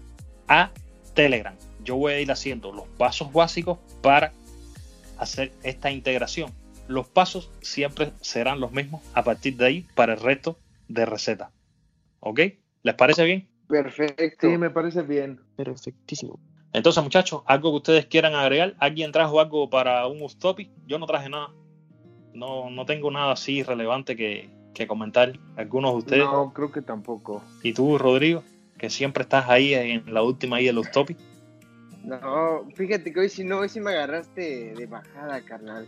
[0.48, 0.70] a
[1.14, 1.54] Telegram.
[1.82, 4.32] Yo voy a ir haciendo los pasos básicos para
[5.18, 6.52] hacer esta integración.
[6.88, 10.58] Los pasos siempre serán los mismos a partir de ahí para el resto
[10.88, 11.50] de receta.
[12.20, 12.40] ¿Ok?
[12.82, 13.48] ¿Les parece bien?
[13.68, 14.50] Perfecto.
[14.50, 15.40] Sí, me parece bien.
[15.56, 16.40] Perfectísimo.
[16.72, 18.74] Entonces, muchachos, algo que ustedes quieran agregar.
[18.78, 20.70] ¿Alguien trajo algo para un topic?
[20.86, 21.50] Yo no traje nada.
[22.32, 24.50] No, no tengo nada así relevante que,
[24.86, 25.38] comentar.
[25.56, 26.24] ¿Algunos de ustedes?
[26.24, 27.42] No, creo que tampoco.
[27.62, 28.42] ¿Y tú, Rodrigo?
[28.78, 31.18] Que siempre estás ahí en la última ahí de los topic.
[32.04, 35.86] No, fíjate que hoy si no, hoy sí me agarraste de bajada, carnal.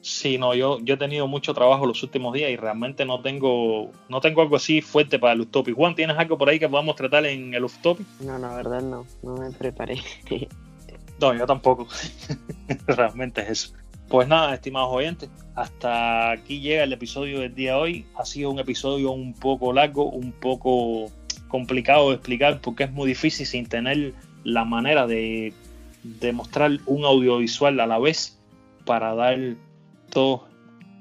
[0.00, 3.92] Sí, no, yo, yo he tenido mucho trabajo los últimos días y realmente no tengo,
[4.08, 5.76] no tengo algo así fuerte para el Utopic.
[5.76, 8.04] Juan, ¿tienes algo por ahí que podamos tratar en el Utopic?
[8.20, 9.98] No, la verdad no, no me preparé.
[11.20, 11.86] No, yo tampoco.
[12.88, 13.74] Realmente es eso.
[14.08, 18.06] Pues nada, estimados oyentes, hasta aquí llega el episodio del día de hoy.
[18.16, 21.10] Ha sido un episodio un poco largo, un poco
[21.48, 25.52] complicado de explicar porque es muy difícil sin tener la manera de,
[26.02, 28.38] de mostrar un audiovisual a la vez
[28.84, 29.38] para dar
[30.10, 30.42] todas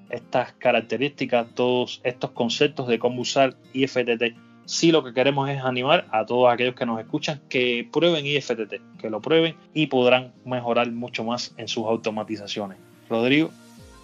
[0.10, 4.36] estas características, todos estos conceptos de cómo usar IFTT
[4.72, 9.00] sí lo que queremos es animar a todos aquellos que nos escuchan que prueben IFTT,
[9.00, 12.78] que lo prueben y podrán mejorar mucho más en sus automatizaciones.
[13.12, 13.52] Rodrigo,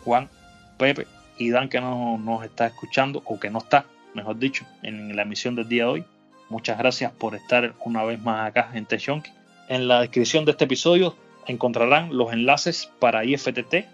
[0.03, 0.30] Juan,
[0.78, 5.16] Pepe y Dan que no, nos está escuchando o que no está, mejor dicho, en
[5.16, 6.03] la emisión del día de hoy.
[6.49, 9.32] Muchas gracias por estar una vez más acá en Techonky.
[9.70, 13.86] En la descripción de este episodio encontrarán los enlaces para IFTT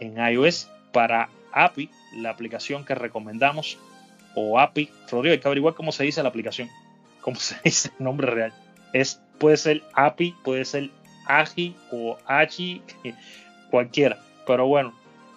[0.00, 3.78] en iOS, para API, la aplicación que recomendamos
[4.34, 4.90] o API.
[5.10, 6.68] Rodrigo, hay que averiguar cómo se dice la aplicación,
[7.20, 8.52] cómo se dice el nombre real.
[8.92, 10.90] Es, puede ser API, puede ser
[11.26, 12.82] AGI o AGI,
[13.70, 14.18] cualquiera.
[14.46, 14.92] Pero bueno,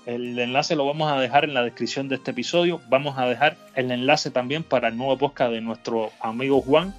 [0.05, 2.81] el enlace lo vamos a dejar en la descripción de este episodio.
[2.89, 6.93] Vamos a dejar el enlace también para el nuevo podcast de nuestro amigo Juan.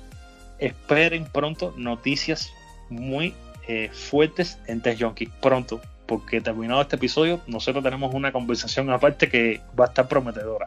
[0.59, 2.53] Esperen pronto noticias
[2.89, 3.35] muy
[3.69, 5.31] eh, fuertes en Test Junkie.
[5.41, 10.67] Pronto, porque terminado este episodio, nosotros tenemos una conversación aparte que va a estar prometedora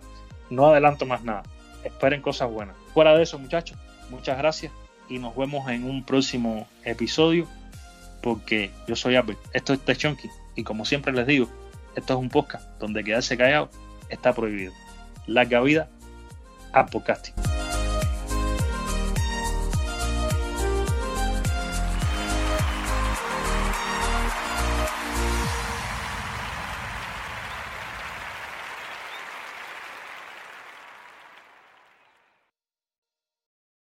[0.54, 1.44] no adelanto más nada.
[1.84, 2.76] Esperen cosas buenas.
[2.94, 3.78] Fuera de eso, muchachos,
[4.10, 4.72] muchas gracias
[5.10, 7.48] y nos vemos en un próximo episodio
[8.22, 11.47] porque yo soy Apple, esto es Techonky y como siempre les digo,
[11.95, 13.70] esto es un podcast donde quedarse callado
[14.10, 14.74] está prohibido.
[15.28, 15.89] Larga vida
[16.74, 17.53] a podcasting.